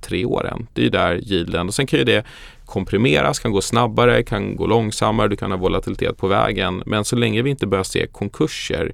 tre 0.00 0.24
åren. 0.24 0.66
Det 0.72 0.86
är 0.86 0.90
där 0.90 1.32
yielden 1.32 1.66
och 1.66 1.74
sen 1.74 1.86
kan 1.86 1.98
ju 1.98 2.04
det 2.04 2.24
komprimeras, 2.64 3.38
kan 3.38 3.52
gå 3.52 3.60
snabbare, 3.60 4.22
kan 4.22 4.56
gå 4.56 4.66
långsammare, 4.66 5.28
du 5.28 5.36
kan 5.36 5.50
ha 5.50 5.58
volatilitet 5.58 6.16
på 6.16 6.26
vägen. 6.26 6.82
Men 6.86 7.04
så 7.04 7.16
länge 7.16 7.42
vi 7.42 7.50
inte 7.50 7.66
börjar 7.66 7.84
se 7.84 8.06
konkurser 8.06 8.92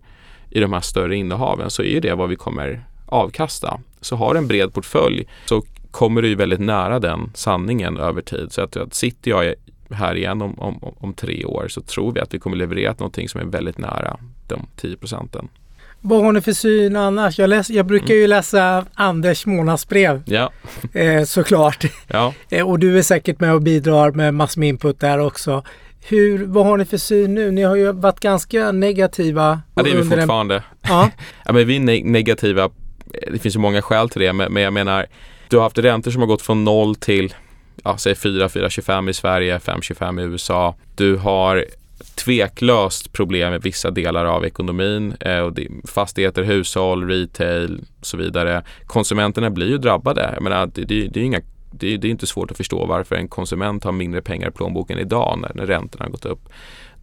i 0.50 0.60
de 0.60 0.72
här 0.72 0.80
större 0.80 1.16
innehaven 1.16 1.70
så 1.70 1.82
är 1.82 2.00
det 2.00 2.14
vad 2.14 2.28
vi 2.28 2.36
kommer 2.36 2.84
avkasta. 3.06 3.80
Så 4.00 4.16
har 4.16 4.34
du 4.34 4.38
en 4.38 4.48
bred 4.48 4.74
portfölj 4.74 5.26
så 5.44 5.62
kommer 5.90 6.22
du 6.22 6.28
ju 6.28 6.34
väldigt 6.34 6.60
nära 6.60 6.98
den 6.98 7.30
sanningen 7.34 7.96
över 7.96 8.22
tid. 8.22 8.52
Så 8.52 8.62
att, 8.62 8.76
att 8.76 8.94
sitter 8.94 9.30
jag 9.30 9.54
här 9.90 10.14
igen 10.14 10.42
om, 10.42 10.58
om, 10.58 10.94
om 10.98 11.14
tre 11.14 11.44
år 11.44 11.68
så 11.68 11.80
tror 11.80 12.12
vi 12.12 12.20
att 12.20 12.34
vi 12.34 12.38
kommer 12.38 12.56
leverera 12.56 12.94
någonting 12.98 13.28
som 13.28 13.40
är 13.40 13.44
väldigt 13.44 13.78
nära 13.78 14.16
de 14.48 14.66
10 14.76 14.96
procenten. 14.96 15.48
Vad 16.00 16.24
har 16.24 16.32
ni 16.32 16.40
för 16.40 16.52
syn 16.52 16.96
annars? 16.96 17.38
Jag, 17.38 17.50
läs, 17.50 17.70
jag 17.70 17.86
brukar 17.86 18.14
ju 18.14 18.20
mm. 18.20 18.30
läsa 18.30 18.84
Anders 18.94 19.46
månadsbrev. 19.46 20.22
Ja. 20.26 20.50
Eh, 20.92 21.24
såklart. 21.24 21.84
Ja. 22.08 22.34
Eh, 22.50 22.68
och 22.68 22.78
du 22.78 22.98
är 22.98 23.02
säkert 23.02 23.40
med 23.40 23.54
och 23.54 23.62
bidrar 23.62 24.10
med 24.10 24.34
massor 24.34 24.60
med 24.60 24.68
input 24.68 25.00
där 25.00 25.18
också. 25.18 25.64
Hur, 26.08 26.46
vad 26.46 26.66
har 26.66 26.76
ni 26.76 26.84
för 26.84 26.96
syn 26.96 27.34
nu? 27.34 27.50
Ni 27.50 27.62
har 27.62 27.76
ju 27.76 27.92
varit 27.92 28.20
ganska 28.20 28.72
negativa. 28.72 29.60
Ja, 29.74 29.82
det 29.82 29.90
är 29.90 29.96
vi 29.96 30.10
fortfarande. 30.10 30.56
En... 30.56 30.62
Ja. 30.88 31.10
ja, 31.44 31.52
men 31.52 31.66
vi 31.66 31.76
är 31.76 31.80
ne 31.80 32.02
negativa. 32.04 32.70
Det 33.32 33.38
finns 33.38 33.56
ju 33.56 33.60
många 33.60 33.82
skäl 33.82 34.08
till 34.08 34.20
det, 34.20 34.32
men, 34.32 34.52
men 34.52 34.62
jag 34.62 34.72
menar, 34.72 35.06
du 35.48 35.56
har 35.56 35.62
haft 35.62 35.78
räntor 35.78 36.10
som 36.10 36.20
har 36.20 36.26
gått 36.26 36.42
från 36.42 36.64
0 36.64 36.94
till 36.94 37.34
ja, 37.84 37.98
säg 37.98 38.14
4, 38.14 38.48
4,25 38.48 39.10
i 39.10 39.14
Sverige, 39.14 39.58
5,25 39.58 40.20
i 40.20 40.24
USA. 40.24 40.74
Du 40.94 41.16
har 41.16 41.64
tveklöst 42.14 43.12
problem 43.12 43.50
med 43.50 43.62
vissa 43.62 43.90
delar 43.90 44.24
av 44.24 44.44
ekonomin. 44.44 45.14
Eh, 45.20 45.38
och 45.38 45.58
fastigheter, 45.84 46.42
hushåll, 46.42 47.08
retail 47.08 47.84
och 48.00 48.06
så 48.06 48.16
vidare. 48.16 48.62
Konsumenterna 48.86 49.50
blir 49.50 49.68
ju 49.68 49.78
drabbade. 49.78 50.30
Jag 50.34 50.42
menar, 50.42 50.66
det, 50.74 50.84
det, 50.84 51.06
det 51.06 51.20
är 51.20 51.24
inga 51.24 51.40
det, 51.70 51.96
det, 51.96 52.08
är 52.08 52.10
inte 52.10 52.26
svårt 52.26 52.50
att 52.50 52.56
förstå 52.56 52.86
varför 52.86 53.16
en 53.16 53.28
konsument 53.28 53.84
har 53.84 53.92
mindre 53.92 54.22
pengar 54.22 54.48
i 54.48 54.50
plånboken 54.50 54.98
idag 54.98 55.38
när, 55.42 55.52
när 55.54 55.66
räntorna 55.66 56.04
har 56.04 56.10
gått 56.10 56.24
upp. 56.24 56.48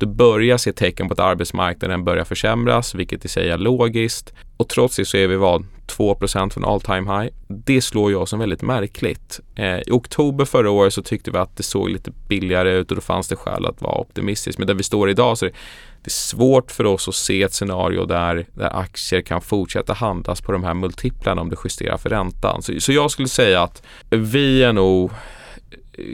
Du 0.04 0.08
börjar 0.08 0.58
se 0.58 0.74
tecken 0.74 1.08
på 1.08 1.14
att 1.14 1.20
arbetsmarknaden 1.20 2.04
börjar 2.04 2.24
försämras, 2.24 2.96
vilket 2.96 3.26
i 3.26 3.28
sig 3.28 3.50
är 3.50 3.58
logiskt. 3.58 4.34
Och 4.58 4.70
trots 4.70 4.96
det 4.96 5.06
så 5.06 5.18
är 5.18 5.28
vi 5.28 5.36
vad? 5.36 5.66
2% 5.88 6.50
från 6.50 6.66
all 6.66 6.82
time 6.82 7.20
high. 7.20 7.34
Det 7.48 7.82
slår 7.82 8.12
jag 8.12 8.28
som 8.28 8.40
väldigt 8.40 8.62
märkligt. 8.62 9.40
Eh, 9.56 9.78
I 9.78 9.92
oktober 9.92 10.46
förra 10.46 10.72
året 10.72 10.94
så 10.94 11.02
tyckte 11.02 11.32
vi 11.32 11.38
att 11.38 11.58
det 11.58 11.64
såg 11.64 11.90
lite 11.90 12.12
billigare 12.28 12.74
ut 12.74 12.92
och 12.92 12.96
då 12.96 13.02
fanns 13.02 13.28
det 13.28 13.36
skäl 13.36 13.66
att 13.66 13.82
vara 13.82 13.96
optimistisk. 13.96 14.58
Men 14.58 14.68
där 14.68 14.74
vi 14.74 14.84
står 14.84 15.10
idag 15.10 15.38
så 15.38 15.46
är 15.46 15.50
det, 15.50 15.56
det 16.02 16.08
är 16.08 16.12
svårt 16.12 16.72
för 16.72 16.86
oss 16.86 17.08
att 17.08 17.16
se 17.16 17.44
ett 17.44 17.54
scenario 17.54 18.06
där, 18.06 18.46
där 18.54 18.80
aktier 18.80 19.22
kan 19.22 19.42
fortsätta 19.42 19.94
handlas 19.94 20.42
på 20.42 20.52
de 20.52 20.64
här 20.64 20.74
multiplarna 20.74 21.42
om 21.42 21.50
det 21.50 21.58
justerar 21.64 21.98
för 21.98 22.10
räntan. 22.10 22.62
Så, 22.62 22.80
så 22.80 22.92
jag 22.92 23.12
skulle 23.12 23.28
säga 23.28 23.62
att 23.62 23.84
vi 24.10 24.64
är 24.64 24.74
nog 24.74 25.12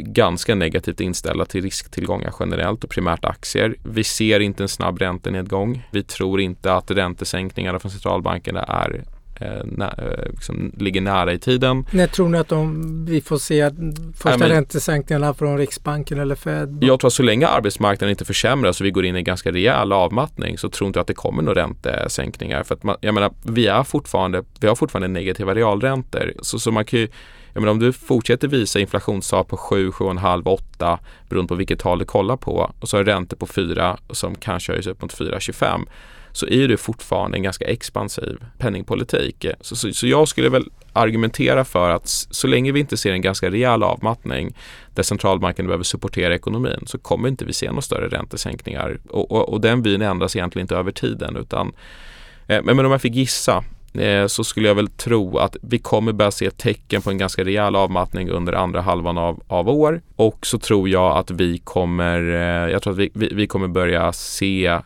ganska 0.04 0.56
negativt 0.56 1.02
inställda 1.02 1.46
till 1.46 1.62
risktillgångar 1.62 2.34
generellt 2.40 2.84
och 2.84 2.90
primärt 2.90 3.26
aktier. 3.26 3.76
Vi 3.84 4.04
ser 4.04 4.40
inte 4.40 4.64
en 4.64 4.70
snabb 4.70 5.00
räntenedgång. 5.00 5.88
Vi 5.92 6.04
tror 6.04 6.42
inte 6.42 6.74
att 6.74 6.92
räntesänkningarna 6.92 7.80
från 7.80 7.92
centralbankerna 7.92 8.64
är 8.64 9.04
eh, 9.42 9.66
nä, 9.66 9.94
eh, 9.98 10.32
liksom 10.32 10.72
ligger 10.78 11.02
nära 11.02 11.34
i 11.34 11.40
tiden. 11.40 11.86
När 11.92 12.08
tror 12.08 12.30
ni 12.30 12.38
att 12.38 12.48
de, 12.48 13.06
vi 13.06 13.22
får 13.22 13.38
se 13.38 13.70
första 14.16 14.38
men, 14.38 14.50
räntesänkningarna 14.50 15.34
från 15.34 15.58
Riksbanken 15.58 16.20
eller 16.20 16.36
Fed? 16.36 16.78
Jag 16.82 17.00
tror 17.00 17.08
att 17.08 17.14
så 17.14 17.24
länge 17.24 17.48
arbetsmarknaden 17.48 18.10
inte 18.10 18.26
försämras 18.26 18.80
och 18.80 18.86
vi 18.86 18.92
går 18.92 19.06
in 19.06 19.16
i 19.16 19.20
en 19.20 19.24
ganska 19.24 19.52
rejäl 19.52 19.92
avmattning 19.92 20.58
så 20.58 20.70
tror 20.70 20.88
inte 20.88 20.98
jag 20.98 21.02
att 21.02 21.08
det 21.08 21.14
kommer 21.14 21.44
några 21.44 21.62
räntesänkningar. 21.62 22.64
För 22.64 22.76
att 22.76 22.84
man, 22.84 22.96
jag 23.02 23.14
menar, 23.14 23.34
vi, 23.44 23.68
är 23.68 23.84
fortfarande, 23.84 24.44
vi 24.60 24.68
har 24.68 24.76
fortfarande 24.76 25.08
negativa 25.08 25.56
realräntor. 25.56 26.34
Så, 26.42 26.60
så 26.60 26.72
man 26.72 26.86
kan 26.86 27.00
ju, 27.00 27.08
jag 27.60 27.62
menar, 27.62 27.72
om 27.72 27.80
du 27.80 27.94
fortsätter 27.94 28.48
visa 28.48 28.80
inflationstal 28.80 29.46
på 29.46 29.58
7, 29.58 29.90
7,5, 29.90 30.48
8 30.48 31.00
beroende 31.30 31.48
på 31.48 31.56
vilket 31.56 31.80
tal 31.80 32.00
du 32.00 32.06
kollar 32.06 32.38
på 32.38 32.74
och 32.80 32.90
så 32.90 32.98
har 32.98 33.04
räntor 33.04 33.38
på 33.38 33.48
4 33.48 33.98
som 34.10 34.36
kanske 34.36 34.72
höjs 34.72 34.88
upp 34.88 35.02
mot 35.02 35.14
4,25 35.14 35.86
så 36.32 36.48
är 36.48 36.68
det 36.68 36.78
fortfarande 36.78 37.38
en 37.38 37.44
ganska 37.44 37.66
expansiv 37.66 38.38
penningpolitik. 38.58 39.46
Så, 39.62 39.76
så, 39.76 39.94
så, 39.94 40.08
jag 40.08 40.28
skulle 40.28 40.50
väl 40.50 40.70
argumentera 40.94 41.66
för 41.66 41.90
att 41.90 42.08
så 42.08 42.48
länge 42.48 42.72
vi 42.72 42.80
inte 42.80 42.98
ser 42.98 43.12
en 43.12 43.22
ganska 43.22 43.52
rejäl 43.52 43.84
avmattning 43.84 44.56
där 44.96 45.04
centralbanken 45.04 45.66
behöver 45.66 45.84
supportera 45.84 46.36
ekonomin 46.36 46.84
så 46.86 46.98
kommer 46.98 47.30
inte 47.30 47.46
vi 47.46 47.54
se 47.54 47.68
några 47.68 47.82
större 47.82 48.08
räntesänkningar 48.08 49.00
och, 49.10 49.32
och, 49.32 49.50
och 49.50 49.62
den 49.62 49.82
vyn 49.82 50.02
ändras 50.02 50.36
egentligen 50.36 50.64
inte 50.64 50.76
över 50.76 50.92
tiden 50.92 51.36
utan 51.36 51.74
eh, 52.48 52.64
men 52.64 52.86
om 52.86 52.92
jag 52.92 53.02
fick 53.02 53.16
gissa 53.16 53.64
Eh, 53.94 54.28
så 54.28 54.44
skulle 54.44 54.68
jag 54.68 54.76
väl 54.76 54.88
tro 54.88 55.38
att 55.38 55.58
vi 55.62 55.80
kommer 55.80 56.12
börja 56.12 56.32
se 56.32 56.52
tecken 56.52 57.02
på 57.02 57.10
en 57.10 57.18
ganska 57.18 57.44
rejäl 57.44 57.76
avmattning 57.76 58.30
under 58.30 58.54
andra 58.54 58.82
halvan 58.82 59.18
av, 59.18 59.44
av 59.48 59.70
år 59.70 60.02
och 60.16 60.46
så 60.46 60.60
tror 60.60 60.90
jag 60.90 61.18
att 61.18 61.32
vi 61.32 61.58
kommer, 61.58 62.20
eh, 62.22 62.72
jag 62.72 62.82
tror 62.82 62.94
att 62.94 63.00
vi, 63.00 63.12
vi, 63.14 63.30
vi 63.34 63.48
kommer 63.48 63.68
börja 63.68 64.14
se 64.14 64.80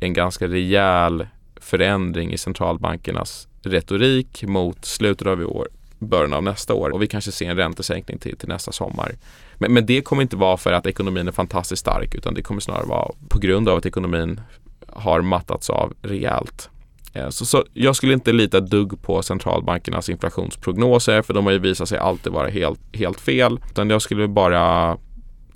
en 0.00 0.12
ganska 0.12 0.48
rejäl 0.48 1.26
förändring 1.56 2.32
i 2.32 2.38
centralbankernas 2.38 3.48
retorik 3.62 4.44
mot 4.44 4.84
slutet 4.84 5.26
av 5.26 5.42
i 5.42 5.44
år, 5.44 5.68
början 5.98 6.32
av 6.32 6.42
nästa 6.42 6.74
år 6.74 6.90
och 6.90 7.02
vi 7.02 7.06
kanske 7.06 7.32
ser 7.32 7.50
en 7.50 7.56
räntesänkning 7.56 8.18
till, 8.18 8.36
till 8.36 8.48
nästa 8.48 8.72
sommar. 8.72 9.12
Men, 9.54 9.72
men 9.72 9.86
det 9.86 10.02
kommer 10.02 10.22
inte 10.22 10.36
vara 10.36 10.56
för 10.56 10.72
att 10.72 10.86
ekonomin 10.86 11.28
är 11.28 11.32
fantastiskt 11.32 11.80
stark 11.80 12.14
utan 12.14 12.34
det 12.34 12.42
kommer 12.42 12.60
snarare 12.60 12.86
vara 12.86 13.12
på 13.28 13.38
grund 13.38 13.68
av 13.68 13.78
att 13.78 13.86
ekonomin 13.86 14.40
har 14.88 15.20
mattats 15.20 15.70
av 15.70 15.94
rejält. 16.02 16.70
Eh, 17.12 17.28
så, 17.28 17.46
så, 17.46 17.64
jag 17.72 17.96
skulle 17.96 18.12
inte 18.12 18.32
lita 18.32 18.60
dugg 18.60 19.02
på 19.02 19.22
centralbankernas 19.22 20.08
inflationsprognoser 20.08 21.22
för 21.22 21.34
de 21.34 21.44
har 21.44 21.52
ju 21.52 21.58
visat 21.58 21.88
sig 21.88 21.98
alltid 21.98 22.32
vara 22.32 22.48
helt, 22.48 22.80
helt 22.92 23.20
fel. 23.20 23.60
Utan 23.70 23.90
jag 23.90 24.02
skulle 24.02 24.28
bara 24.28 24.96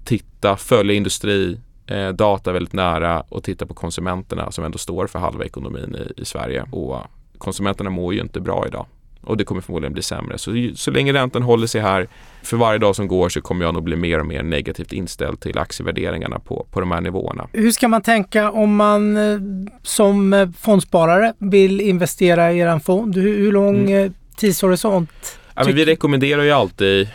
titta, 0.05 0.57
följa 0.57 0.95
industri, 0.95 1.61
eh, 1.87 2.09
data 2.09 2.53
väldigt 2.53 2.73
nära 2.73 3.21
och 3.21 3.45
titta 3.45 3.67
på 3.67 3.75
konsumenterna 3.75 4.53
som 4.53 4.64
ändå 4.64 4.79
står 4.79 5.07
för 5.07 5.19
halva 5.19 5.45
ekonomin 5.45 5.97
i, 5.97 6.21
i 6.21 6.25
Sverige. 6.25 6.64
Och 6.71 6.99
konsumenterna 7.38 7.90
mår 7.90 8.14
ju 8.14 8.21
inte 8.21 8.40
bra 8.40 8.67
idag 8.67 8.87
och 9.27 9.37
det 9.37 9.45
kommer 9.45 9.61
förmodligen 9.61 9.93
bli 9.93 10.03
sämre. 10.03 10.38
Så, 10.38 10.71
så 10.75 10.90
länge 10.90 11.12
räntan 11.12 11.43
håller 11.43 11.67
sig 11.67 11.81
här, 11.81 12.09
för 12.44 12.57
varje 12.57 12.78
dag 12.78 12.96
som 12.96 13.09
går 13.09 13.28
så 13.28 13.40
kommer 13.40 13.64
jag 13.64 13.74
nog 13.74 13.83
bli 13.83 13.96
mer 13.96 14.20
och 14.20 14.26
mer 14.26 14.42
negativt 14.42 14.92
inställd 14.92 15.40
till 15.40 15.59
aktievärderingarna 15.59 16.38
på, 16.38 16.66
på 16.70 16.80
de 16.80 16.90
här 16.90 17.00
nivåerna. 17.00 17.48
Hur 17.52 17.70
ska 17.70 17.88
man 17.88 18.02
tänka 18.02 18.50
om 18.50 18.76
man 18.76 19.16
eh, 19.16 19.38
som 19.83 20.33
eh, 20.33 20.48
fondsparare 20.59 21.35
vill 21.38 21.80
investera 21.80 22.52
i 22.52 22.59
er 22.59 22.78
fond? 22.78 23.16
Hur, 23.16 23.38
hur 23.38 23.52
lång 23.52 23.90
mm. 23.90 24.04
Eh, 24.04 24.12
tidshorisont? 24.37 25.38
Ja, 25.54 25.64
vi 25.64 25.85
rekommenderar 25.85 26.42
ju 26.42 26.50
alltid 26.50 27.09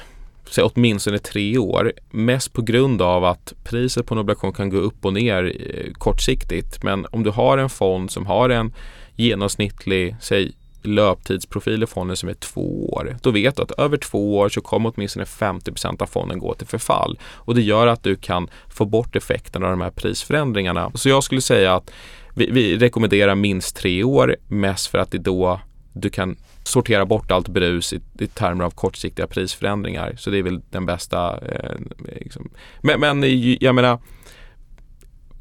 säg, 0.50 0.64
åtminstone 0.64 1.18
tre 1.18 1.58
år. 1.58 1.94
Mest 2.12 2.54
på 2.54 2.62
grund 2.62 3.02
av 3.02 3.26
att 3.26 3.54
priset 3.64 4.06
på 4.06 4.14
en 4.14 4.20
obligation 4.20 4.54
kan 4.54 4.70
gå 4.70 4.78
upp 4.78 5.06
och 5.06 5.14
ner 5.14 5.54
kortsiktigt. 5.94 6.84
Men 6.84 7.06
om 7.12 7.24
du 7.24 7.30
har 7.30 7.58
en 7.58 7.70
fond 7.70 8.12
som 8.12 8.26
har 8.26 8.50
en 8.50 8.74
genomsnittlig, 9.16 10.16
säg 10.22 10.54
löptidsprofil 10.82 11.84
i 11.84 11.88
fonden 11.88 12.18
som 12.18 12.30
är 12.30 12.34
två 12.34 12.90
år. 12.90 13.18
Då 13.22 13.32
vet 13.32 13.56
du 13.56 13.64
att 13.64 13.72
över 13.72 13.98
två 13.98 14.38
år 14.38 14.50
så 14.50 14.62
kommer 14.62 14.94
åtminstone 14.96 15.26
50% 15.26 16.02
av 16.02 16.06
fonden 16.06 16.40
gå 16.40 16.54
till 16.54 16.68
förfall. 16.68 17.20
Och 17.24 17.56
det 17.56 17.62
gör 17.62 17.88
att 17.88 18.04
du 18.04 18.16
kan 18.16 18.50
få 18.68 18.86
bort 18.86 19.16
effekten 19.16 19.64
av 19.64 19.70
de 19.70 19.82
här 19.82 19.90
prisförändringarna. 19.90 20.92
Så 20.96 21.10
jag 21.10 21.24
skulle 21.24 21.42
säga 21.42 21.76
att 21.76 21.92
vi, 22.36 22.52
vi 22.52 22.78
rekommenderar 22.78 23.36
minst 23.36 23.76
tre 23.76 24.04
år, 24.04 24.36
mest 24.48 24.88
för 24.88 24.98
att 24.98 25.12
det 25.12 25.18
då 25.18 25.60
du 25.94 26.10
kan 26.10 26.36
sortera 26.64 27.06
bort 27.06 27.32
allt 27.32 27.48
brus 27.48 27.94
i, 27.94 28.02
i 28.20 28.28
termer 28.28 28.64
av 28.64 28.72
kortsiktiga 28.72 29.28
prisförändringar. 29.28 30.16
Så 30.18 30.30
det 30.30 30.38
är 30.38 30.44
väl 30.44 30.62
den 30.70 30.86
bästa. 30.86 31.38
Eh, 31.38 31.76
liksom. 32.20 32.50
men, 32.82 33.00
men 33.00 33.24
jag 33.60 33.76
menar, 33.76 34.00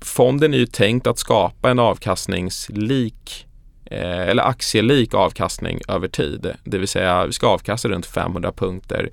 fonden 0.00 0.54
är 0.54 0.58
ju 0.58 0.66
tänkt 0.66 1.06
att 1.06 1.18
skapa 1.18 1.70
en 1.70 1.78
avkastningslik 1.78 3.47
Eh, 3.90 4.28
eller 4.28 4.42
aktielik 4.42 5.14
avkastning 5.14 5.80
över 5.88 6.08
tid. 6.08 6.52
Det 6.64 6.78
vill 6.78 6.88
säga 6.88 7.26
vi 7.26 7.32
ska 7.32 7.46
avkasta 7.46 7.88
runt 7.88 8.06
500 8.06 8.52
punkter 8.52 9.10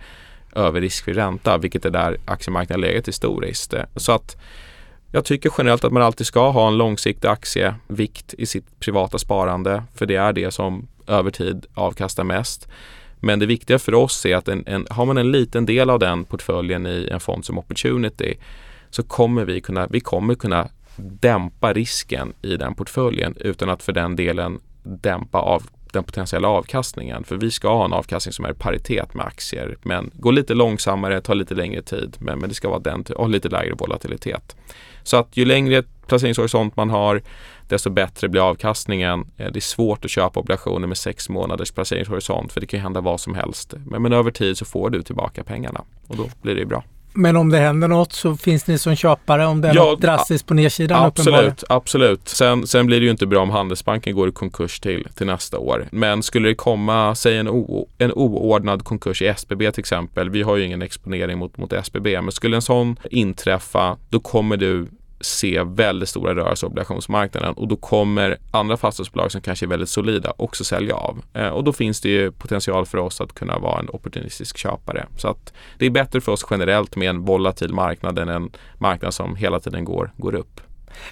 över 0.55 0.81
riskfri 0.81 1.13
ränta, 1.13 1.57
vilket 1.57 1.85
är 1.85 1.89
där 1.89 2.17
aktiemarknaden 2.25 2.81
legat 2.81 3.07
historiskt. 3.07 3.73
Eh, 3.73 3.83
så 3.95 4.11
att 4.11 4.38
jag 5.11 5.25
tycker 5.25 5.51
generellt 5.57 5.83
att 5.83 5.93
man 5.93 6.03
alltid 6.03 6.27
ska 6.27 6.49
ha 6.49 6.67
en 6.67 6.77
långsiktig 6.77 7.27
aktievikt 7.27 8.33
i 8.38 8.45
sitt 8.45 8.79
privata 8.79 9.17
sparande, 9.17 9.83
för 9.93 10.05
det 10.05 10.15
är 10.15 10.33
det 10.33 10.51
som 10.51 10.88
över 11.07 11.31
tid 11.31 11.65
avkastar 11.73 12.23
mest. 12.23 12.67
Men 13.19 13.39
det 13.39 13.45
viktiga 13.45 13.79
för 13.79 13.93
oss 13.93 14.25
är 14.25 14.35
att 14.35 14.47
en, 14.47 14.63
en, 14.67 14.88
har 14.89 15.05
man 15.05 15.17
en 15.17 15.31
liten 15.31 15.65
del 15.65 15.89
av 15.89 15.99
den 15.99 16.25
portföljen 16.25 16.85
i 16.85 17.09
en 17.11 17.19
fond 17.19 17.45
som 17.45 17.57
Opportunity 17.57 18.35
så 18.89 19.03
kommer 19.03 19.45
vi 19.45 19.61
kunna, 19.61 19.88
vi 19.88 19.99
kommer 19.99 20.35
kunna 20.35 20.69
dämpa 20.97 21.73
risken 21.73 22.34
i 22.41 22.58
den 22.58 22.75
portföljen 22.75 23.36
utan 23.39 23.69
att 23.69 23.84
för 23.84 23.93
den 23.93 24.15
delen 24.15 24.60
dämpa 24.84 25.39
av 25.39 25.63
den 25.95 26.03
potentiella 26.03 26.47
avkastningen. 26.47 27.23
För 27.23 27.36
vi 27.38 27.51
ska 27.51 27.69
ha 27.77 27.86
en 27.86 27.93
avkastning 27.93 28.34
som 28.34 28.45
är 28.45 28.51
i 28.51 28.53
paritet 28.53 29.13
med 29.13 29.25
aktier. 29.25 29.77
Men 29.81 30.12
gå 30.13 30.31
lite 30.31 30.53
långsammare, 30.53 31.21
ta 31.21 31.34
lite 31.34 31.55
längre 31.55 31.81
tid. 31.81 32.17
Men, 32.19 32.39
men 32.39 32.49
det 32.49 32.55
ska 32.55 32.69
vara 32.69 32.79
den 32.79 33.03
och 33.15 33.29
lite 33.29 33.49
lägre 33.49 33.73
volatilitet. 33.73 34.55
Så 35.03 35.17
att 35.17 35.38
ju 35.38 35.45
längre 35.45 35.84
placeringshorisont 36.08 36.75
man 36.75 36.89
har 36.89 37.21
desto 37.67 37.89
bättre 37.89 38.29
blir 38.29 38.49
avkastningen. 38.49 39.19
Eh, 39.38 39.51
det 39.51 39.60
är 39.60 39.62
svårt 39.62 40.05
att 40.05 40.12
köpa 40.12 40.39
obligationer 40.39 40.88
med 40.88 40.97
sex 40.97 41.29
månaders 41.29 41.71
placeringshorisont 41.71 42.53
för 42.53 42.62
det 42.62 42.67
kan 42.67 42.79
hända 42.79 43.01
vad 43.01 43.19
som 43.19 43.36
helst. 43.36 43.73
Men, 43.86 44.01
men 44.01 44.13
över 44.13 44.31
tid 44.31 44.58
så 44.58 44.65
får 44.65 44.89
du 44.89 45.03
tillbaka 45.03 45.43
pengarna 45.43 45.81
och 46.08 46.17
då 46.17 46.29
blir 46.41 46.55
det 46.55 46.65
bra. 46.65 46.84
Men 47.15 47.38
om 47.38 47.49
det 47.49 47.58
händer 47.58 47.88
något 47.88 48.13
så 48.13 48.36
finns 48.36 48.67
ni 48.67 48.78
som 48.78 48.95
köpare 48.95 49.45
om 49.45 49.62
det 49.62 49.67
är 49.67 49.75
ja, 49.75 49.84
något 49.84 50.01
drastiskt 50.01 50.47
på 50.47 50.54
nedsidan? 50.54 51.06
Absolut, 51.06 51.63
absolut. 51.69 52.28
Sen, 52.28 52.67
sen 52.67 52.86
blir 52.86 52.99
det 52.99 53.04
ju 53.04 53.12
inte 53.12 53.25
bra 53.25 53.41
om 53.41 53.49
Handelsbanken 53.49 54.15
går 54.15 54.30
i 54.30 54.32
konkurs 54.32 54.80
till, 54.80 55.08
till 55.15 55.28
nästa 55.28 55.60
år. 55.60 55.88
Men 55.91 56.23
skulle 56.23 56.49
det 56.49 56.56
komma, 56.56 57.15
säg 57.15 57.38
en, 57.38 57.49
o, 57.49 57.88
en 57.97 58.12
oordnad 58.12 58.84
konkurs 58.84 59.21
i 59.21 59.28
SBB 59.28 59.71
till 59.71 59.80
exempel. 59.80 60.30
Vi 60.30 60.41
har 60.41 60.56
ju 60.56 60.65
ingen 60.65 60.82
exponering 60.82 61.38
mot, 61.38 61.58
mot 61.58 61.73
SBB, 61.73 62.21
men 62.21 62.32
skulle 62.32 62.56
en 62.56 62.62
sån 62.62 62.99
inträffa, 63.12 63.97
då 64.10 64.19
kommer 64.19 64.58
du 64.58 64.88
se 65.21 65.63
väldigt 65.63 66.10
stora 66.10 66.36
rörelser 66.36 66.67
på 66.67 66.71
obligationsmarknaden 66.71 67.54
och 67.54 67.67
då 67.67 67.75
kommer 67.75 68.38
andra 68.51 68.78
fastighetsbolag 68.78 69.32
som 69.32 69.41
kanske 69.41 69.65
är 69.65 69.67
väldigt 69.67 69.89
solida 69.89 70.34
också 70.38 70.63
sälja 70.63 70.95
av. 70.95 71.21
Eh, 71.34 71.47
och 71.47 71.63
då 71.63 71.73
finns 71.73 72.01
det 72.01 72.10
ju 72.10 72.32
potential 72.32 72.86
för 72.86 72.97
oss 72.97 73.21
att 73.21 73.34
kunna 73.34 73.60
vara 73.60 73.80
en 73.80 73.89
opportunistisk 73.89 74.58
köpare. 74.58 75.06
Så 75.17 75.28
att 75.28 75.54
det 75.80 75.86
är 75.86 75.89
bättre 75.89 76.21
för 76.21 76.32
oss 76.32 76.45
generellt 76.49 76.95
med 76.95 77.10
en 77.10 77.21
volatil 77.21 77.73
marknad 77.73 78.19
än 78.19 78.30
en 78.30 78.51
marknad 78.78 79.13
som 79.13 79.36
hela 79.36 79.60
tiden 79.60 79.86
går, 79.86 80.12
går 80.17 80.36
upp. 80.36 80.62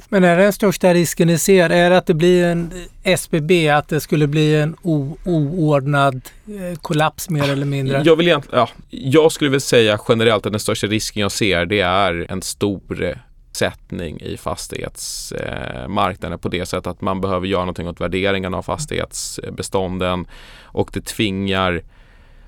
Men 0.09 0.23
är 0.23 0.37
den 0.37 0.53
största 0.53 0.93
risken 0.93 1.27
ni 1.27 1.37
ser? 1.37 1.69
Är 1.69 1.89
det 1.89 1.97
att 1.97 2.05
det 2.05 2.13
blir 2.13 2.45
en 2.45 2.71
SBB, 3.03 3.69
att 3.69 3.87
det 3.87 3.99
skulle 3.99 4.27
bli 4.27 4.55
en 4.55 4.75
oordnad 5.23 6.21
eh, 6.47 6.79
kollaps 6.79 7.29
mer 7.29 7.51
eller 7.51 7.65
mindre? 7.65 8.01
Jag, 8.05 8.15
vill 8.15 8.27
ja, 8.27 8.69
jag 8.89 9.31
skulle 9.31 9.49
väl 9.49 9.61
säga 9.61 9.99
generellt 10.09 10.45
att 10.45 10.51
den 10.51 10.59
största 10.59 10.87
risken 10.87 11.21
jag 11.21 11.31
ser 11.31 11.65
det 11.65 11.79
är 11.79 12.25
en 12.29 12.41
stor 12.41 13.23
sättning 13.57 14.21
i 14.21 14.37
fastighetsmarknaden 14.37 16.39
på 16.39 16.49
det 16.49 16.65
sättet 16.65 16.87
att 16.87 17.01
man 17.01 17.21
behöver 17.21 17.47
göra 17.47 17.61
någonting 17.61 17.87
åt 17.87 18.01
värderingen 18.01 18.53
av 18.53 18.61
fastighetsbestånden 18.61 20.27
och 20.61 20.89
det 20.93 21.05
tvingar 21.05 21.83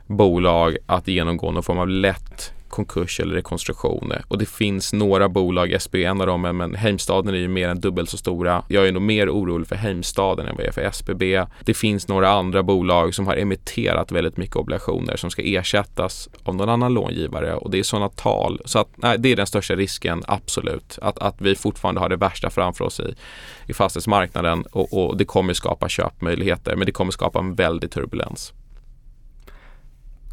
bolag 0.08 0.78
att 0.86 1.08
genomgå 1.08 1.52
någon 1.52 1.64
form 1.64 1.80
av 1.80 1.88
lätt 1.88 2.54
konkurs 2.76 3.20
eller 3.20 3.36
rekonstruktion. 3.36 4.14
Och 4.28 4.38
det 4.38 4.46
finns 4.46 4.94
några 4.94 5.30
bolag, 5.30 5.72
SB 5.72 6.04
är 6.04 6.10
en 6.10 6.22
av 6.22 6.28
dem, 6.28 6.42
men 6.42 6.76
Heimstaden 6.76 7.34
är 7.34 7.40
ju 7.40 7.48
mer 7.48 7.70
än 7.70 7.80
dubbelt 7.80 8.10
så 8.10 8.18
stora. 8.18 8.64
Jag 8.68 8.88
är 8.88 8.92
nog 8.92 9.02
mer 9.02 9.30
orolig 9.30 9.68
för 9.68 9.76
Heimstaden 9.76 10.48
än 10.48 10.56
vad 10.56 10.64
jag 10.64 10.68
är 10.68 10.72
för 10.72 10.82
SBB. 10.82 11.46
Det 11.66 11.74
finns 11.74 12.08
några 12.08 12.30
andra 12.30 12.64
bolag 12.64 13.16
som 13.16 13.28
har 13.28 13.36
emitterat 13.36 14.12
väldigt 14.12 14.38
mycket 14.38 14.56
obligationer 14.56 15.18
som 15.18 15.32
ska 15.32 15.42
ersättas 15.42 16.30
av 16.44 16.56
någon 16.56 16.70
annan 16.70 16.94
långivare 16.94 17.56
och 17.56 17.72
det 17.72 17.80
är 17.80 17.84
sådana 17.84 18.10
tal. 18.10 18.62
Så 18.66 18.80
att, 18.80 18.90
nej, 18.96 19.18
det 19.20 19.32
är 19.32 19.36
den 19.36 19.48
största 19.48 19.76
risken, 19.76 20.24
absolut. 20.28 21.00
Att, 21.02 21.20
att 21.20 21.42
vi 21.42 21.56
fortfarande 21.56 22.02
har 22.02 22.10
det 22.10 22.16
värsta 22.16 22.50
framför 22.50 22.86
oss 22.86 23.00
i, 23.00 23.16
i 23.68 23.74
fastighetsmarknaden 23.74 24.66
och, 24.72 24.94
och 24.94 25.18
det 25.18 25.26
kommer 25.26 25.54
skapa 25.54 25.90
köpmöjligheter 25.90 26.76
men 26.76 26.86
det 26.86 26.92
kommer 26.92 27.12
skapa 27.12 27.40
en 27.40 27.56
väldig 27.56 27.92
turbulens. 27.92 28.54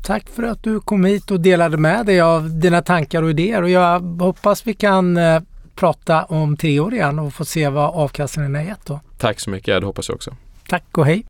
Tack 0.02 0.28
för 0.28 0.42
att 0.42 0.62
du 0.62 0.80
kom 0.80 1.04
hit 1.04 1.30
och 1.30 1.40
delade 1.40 1.76
med 1.76 2.06
dig 2.06 2.20
av 2.20 2.60
dina 2.60 2.82
tankar 2.82 3.22
och 3.22 3.30
idéer 3.30 3.62
och 3.62 3.70
jag 3.70 4.00
hoppas 4.00 4.66
vi 4.66 4.74
kan 4.74 5.16
eh, 5.16 5.40
prata 5.74 6.24
om 6.24 6.56
tre 6.56 6.80
år 6.80 6.94
igen 6.94 7.18
och 7.18 7.34
få 7.34 7.44
se 7.44 7.68
vad 7.68 7.94
avkastningen 7.94 8.56
är 8.56 8.62
gett 8.62 8.86
då. 8.86 9.00
Tack 9.18 9.40
så 9.40 9.50
mycket, 9.50 9.80
det 9.80 9.86
hoppas 9.86 10.08
jag 10.08 10.14
också. 10.14 10.36
Tack 10.68 10.98
och 10.98 11.06
hej. 11.06 11.20